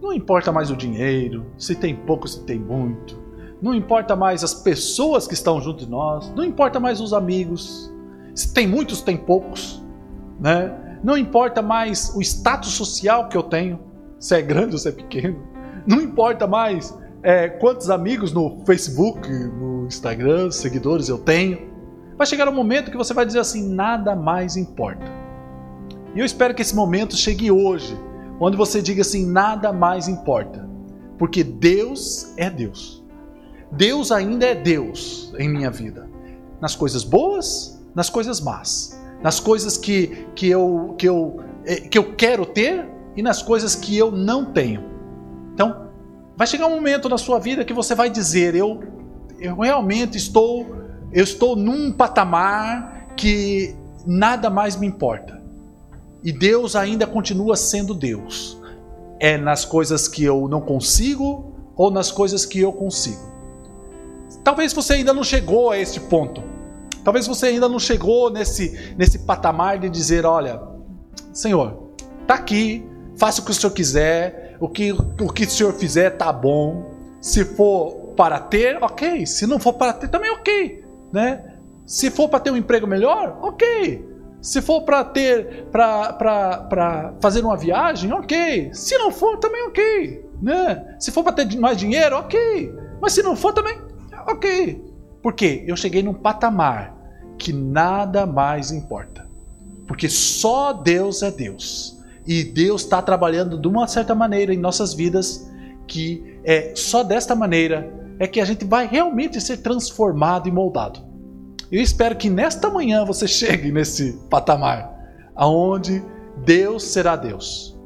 não 0.02 0.12
importa 0.12 0.52
mais 0.52 0.72
o 0.72 0.76
dinheiro, 0.76 1.46
se 1.58 1.76
tem 1.76 1.96
pouco, 1.96 2.28
se 2.28 2.44
tem 2.44 2.60
muito. 2.60 3.22
Não 3.62 3.74
importa 3.74 4.16
mais 4.16 4.44
as 4.44 4.54
pessoas 4.54 5.28
que 5.28 5.36
estão 5.36 5.62
junto 5.62 5.86
de 5.86 5.90
nós, 5.90 6.34
não 6.36 6.44
importa 6.44 6.80
mais 6.80 7.00
os 7.00 7.14
amigos. 7.14 7.94
Se 8.34 8.54
tem 8.54 8.68
muitos, 8.68 9.02
tem 9.02 9.16
poucos, 9.16 9.82
né? 10.40 11.00
Não 11.04 11.18
importa 11.18 11.62
mais 11.62 12.14
o 12.16 12.22
status 12.22 12.72
social 12.72 13.30
que 13.30 13.38
eu 13.38 13.44
tenho, 13.44 13.80
se 14.20 14.36
é 14.36 14.42
grande 14.42 14.74
ou 14.74 14.80
se 14.80 14.90
é 14.90 14.92
pequeno. 14.92 15.40
Não 15.86 16.02
importa 16.02 16.48
mais 16.48 16.98
é, 17.24 17.50
quantos 17.50 17.90
amigos 17.90 18.32
no 18.32 18.64
Facebook, 18.66 19.28
no 19.30 19.86
Instagram, 19.86 20.52
seguidores 20.52 21.08
eu 21.10 21.18
tenho. 21.18 21.70
Vai 22.18 22.26
chegar 22.26 22.48
um 22.48 22.54
momento 22.54 22.92
que 22.92 22.98
você 22.98 23.14
vai 23.14 23.26
dizer 23.26 23.40
assim: 23.40 23.68
nada 23.74 24.16
mais 24.16 24.58
importa. 24.58 25.06
E 26.16 26.20
eu 26.20 26.26
espero 26.26 26.54
que 26.54 26.62
esse 26.62 26.76
momento 26.76 27.16
chegue 27.16 27.52
hoje, 27.52 27.98
onde 28.40 28.58
você 28.58 28.82
diga 28.82 29.02
assim: 29.02 29.26
nada 29.26 29.72
mais 29.72 30.08
importa. 30.08 30.68
Porque 31.18 31.44
Deus 31.44 32.34
é 32.38 32.50
Deus. 32.50 33.04
Deus 33.72 34.12
ainda 34.12 34.46
é 34.46 34.56
Deus 34.56 35.34
em 35.38 35.48
minha 35.48 35.70
vida. 35.70 36.10
Nas 36.60 36.76
coisas 36.76 37.04
boas, 37.04 37.82
nas 37.94 38.10
coisas 38.10 38.42
más. 38.42 39.00
Nas 39.22 39.40
coisas 39.40 39.78
que, 39.78 40.28
que, 40.36 40.50
eu, 40.50 40.96
que, 40.98 41.08
eu, 41.08 41.40
é, 41.64 41.76
que 41.76 41.98
eu 41.98 42.16
quero 42.16 42.46
ter 42.46 42.90
e 43.16 43.22
nas 43.22 43.42
coisas 43.42 43.76
que 43.76 43.96
eu 43.96 44.12
não 44.12 44.46
tenho. 44.46 44.84
Então, 45.54 45.91
Vai 46.42 46.48
chegar 46.48 46.66
um 46.66 46.74
momento 46.74 47.08
na 47.08 47.20
sua 47.20 47.38
vida 47.38 47.64
que 47.64 47.72
você 47.72 47.94
vai 47.94 48.10
dizer: 48.10 48.56
eu, 48.56 48.80
eu 49.40 49.56
realmente 49.58 50.18
estou, 50.18 50.76
eu 51.14 51.24
estou 51.24 51.56
num 51.56 51.92
patamar 51.92 53.14
que 53.16 53.76
nada 54.08 54.50
mais 54.50 54.76
me 54.76 54.88
importa. 54.88 55.40
E 56.24 56.32
Deus 56.32 56.76
ainda 56.76 57.06
continua 57.06 57.56
sendo 57.56 57.94
Deus. 57.94 58.60
É 59.20 59.38
nas 59.38 59.66
coisas 59.66 60.08
que 60.08 60.24
eu 60.24 60.48
não 60.48 60.62
consigo 60.62 61.54
ou 61.76 61.92
nas 61.92 62.12
coisas 62.12 62.44
que 62.44 62.60
eu 62.60 62.74
consigo. 62.74 63.22
Talvez 64.44 64.74
você 64.74 64.94
ainda 64.94 65.14
não 65.14 65.24
chegou 65.24 65.70
a 65.70 65.78
este 65.78 66.00
ponto. 66.00 66.42
Talvez 67.04 67.28
você 67.28 67.46
ainda 67.46 67.70
não 67.70 67.78
chegou 67.78 68.32
nesse, 68.32 68.96
nesse 68.98 69.20
patamar 69.20 69.78
de 69.78 69.88
dizer: 69.92 70.26
olha, 70.26 70.60
Senhor, 71.32 71.92
está 72.24 72.34
aqui, 72.34 72.84
faça 73.16 73.42
o 73.42 73.46
que 73.46 73.52
o 73.52 73.54
Senhor 73.54 73.74
quiser, 73.74 74.41
o 74.62 74.70
que 74.70 74.94
o 74.94 75.34
que 75.34 75.44
o 75.44 75.50
senhor 75.50 75.74
fizer 75.74 76.12
tá 76.12 76.32
bom. 76.32 76.92
Se 77.20 77.44
for 77.44 78.14
para 78.16 78.40
ter, 78.40 78.82
ok. 78.82 79.26
Se 79.26 79.48
não 79.48 79.60
for 79.60 79.74
para 79.74 79.94
ter, 79.94 80.08
também 80.08 80.32
ok, 80.32 80.86
né? 81.12 81.56
Se 81.86 82.10
for 82.12 82.30
para 82.30 82.40
ter 82.40 82.52
um 82.52 82.58
emprego 82.58 82.86
melhor, 82.88 83.38
ok. 83.42 84.10
Se 84.40 84.62
for 84.62 84.82
para 84.84 85.04
ter, 85.04 85.66
para 85.72 87.14
fazer 87.20 87.44
uma 87.44 87.58
viagem, 87.58 88.14
ok. 88.14 88.72
Se 88.74 88.98
não 88.98 89.12
for, 89.12 89.38
também 89.38 89.64
ok, 89.64 90.26
né? 90.42 90.96
Se 91.00 91.12
for 91.12 91.24
para 91.24 91.34
ter 91.34 91.58
mais 91.58 91.78
dinheiro, 91.78 92.18
ok. 92.18 92.74
Mas 93.02 93.14
se 93.14 93.22
não 93.22 93.36
for, 93.36 93.54
também, 93.54 93.78
ok. 94.28 94.84
Porque 95.22 95.64
eu 95.68 95.76
cheguei 95.76 96.02
num 96.02 96.14
patamar 96.14 96.96
que 97.38 97.54
nada 97.54 98.26
mais 98.26 98.72
importa. 98.72 99.28
Porque 99.88 100.08
só 100.08 100.74
Deus 100.74 101.22
é 101.22 101.30
Deus. 101.30 102.01
E 102.26 102.44
Deus 102.44 102.84
está 102.84 103.02
trabalhando 103.02 103.60
de 103.60 103.68
uma 103.68 103.88
certa 103.88 104.14
maneira 104.14 104.54
em 104.54 104.58
nossas 104.58 104.94
vidas 104.94 105.50
que 105.88 106.40
é 106.44 106.74
só 106.76 107.04
desta 107.04 107.36
maneira 107.36 107.92
é 108.20 108.28
que 108.28 108.40
a 108.40 108.46
gente 108.46 108.64
vai 108.66 108.88
realmente 108.88 109.42
ser 109.42 109.58
transformado 109.58 110.48
e 110.48 110.52
moldado. 110.52 111.00
Eu 111.72 111.82
espero 111.82 112.16
que 112.16 112.30
nesta 112.30 112.70
manhã 112.70 113.04
você 113.04 113.26
chegue 113.28 113.72
nesse 113.72 114.14
patamar 114.30 114.92
aonde 115.36 116.04
Deus 116.46 116.84
será 116.84 117.16
Deus 117.16 117.78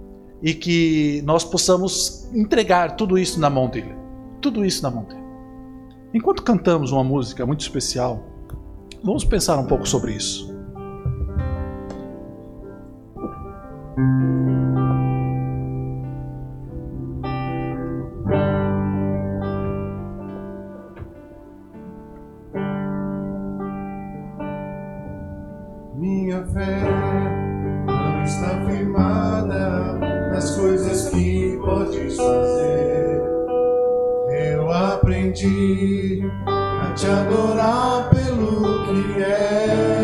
e 0.42 0.54
que 0.54 1.22
nós 1.26 1.44
possamos 1.44 2.30
entregar 2.34 2.96
tudo 2.96 3.18
isso 3.18 3.40
na 3.40 3.50
mão 3.50 3.70
dele. 3.70 3.96
Tudo 4.42 4.66
isso 4.66 4.84
na 4.84 4.92
mão 4.92 5.06
dele. 5.06 5.24
Enquanto 6.14 6.44
cantamos 6.44 6.92
uma 6.92 7.04
música 7.04 7.46
muito 7.46 7.62
especial, 7.62 8.24
vamos 9.04 9.24
pensar 9.24 9.58
um 9.58 9.66
pouco 9.66 9.88
sobre 9.88 10.14
isso. 10.14 10.55
Minha 13.98 14.08
fé 26.48 26.82
não 27.86 28.24
está 28.24 28.66
firmada 28.66 29.94
nas 30.34 30.58
coisas 30.58 31.08
que 31.12 31.58
podes 31.64 32.18
fazer. 32.18 33.22
Eu 34.30 34.70
aprendi 34.74 36.22
a 36.46 36.92
te 36.94 37.08
adorar 37.08 38.10
pelo 38.10 38.84
que 38.84 39.24
é. 39.24 39.95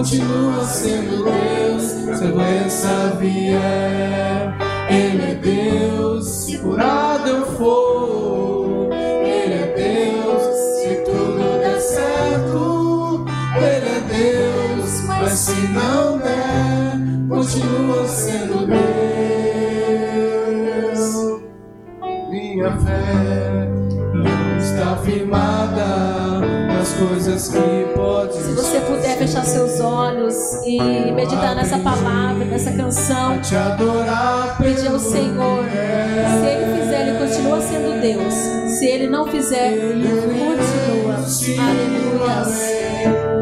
Continua 0.00 0.64
sendo 0.64 1.24
Deus. 1.24 1.82
Se 1.82 2.24
a 2.24 2.30
doença 2.30 3.16
vier, 3.20 4.56
Ele 4.88 5.22
é 5.22 5.34
Deus, 5.34 6.26
se 6.26 6.56
curado 6.58 7.28
eu 7.28 7.46
for. 7.56 8.88
Ele 8.94 9.54
é 9.54 9.74
Deus, 9.76 10.42
se 10.80 11.04
tudo 11.04 11.58
der 11.58 11.80
certo. 11.80 13.26
Ele 13.56 13.88
é 13.88 14.00
Deus, 14.08 15.02
mas 15.02 15.32
se 15.32 15.60
não 15.68 16.16
der, 16.16 16.96
continua 17.28 18.08
sendo 18.08 18.66
Deus. 18.66 18.80
Minha 22.30 22.72
fé 22.78 23.68
não 24.14 24.56
está 24.56 24.96
firmada 25.04 26.69
coisas 26.92 27.48
que 27.48 27.94
pode 27.94 28.34
Se 28.34 28.52
você 28.52 28.80
puder 28.80 29.16
fechar 29.18 29.44
seus 29.44 29.80
olhos 29.80 30.36
e 30.64 30.78
meditar 31.12 31.54
nessa 31.54 31.78
palavra, 31.78 32.44
nessa 32.44 32.72
canção, 32.72 33.40
te 33.40 33.56
adorar, 33.56 34.56
pedir 34.58 34.88
ao 34.88 34.98
Senhor. 34.98 35.64
Se 35.64 36.46
Ele 36.46 36.80
fizer, 36.80 37.08
Ele 37.08 37.18
continua 37.18 37.60
sendo 37.60 38.00
Deus. 38.00 38.34
Se 38.78 38.86
Ele 38.86 39.06
não 39.08 39.26
fizer, 39.26 39.72
Ele 39.72 40.08
continua. 40.08 41.14
Aleluia. 41.68 43.39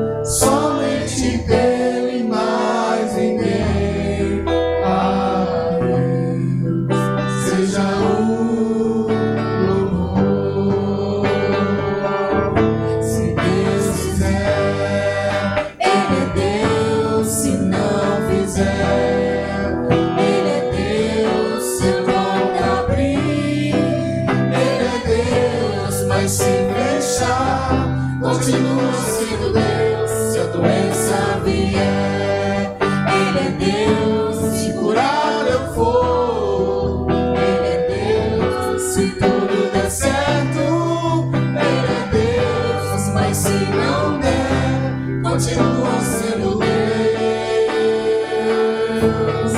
Eu 49.01 49.58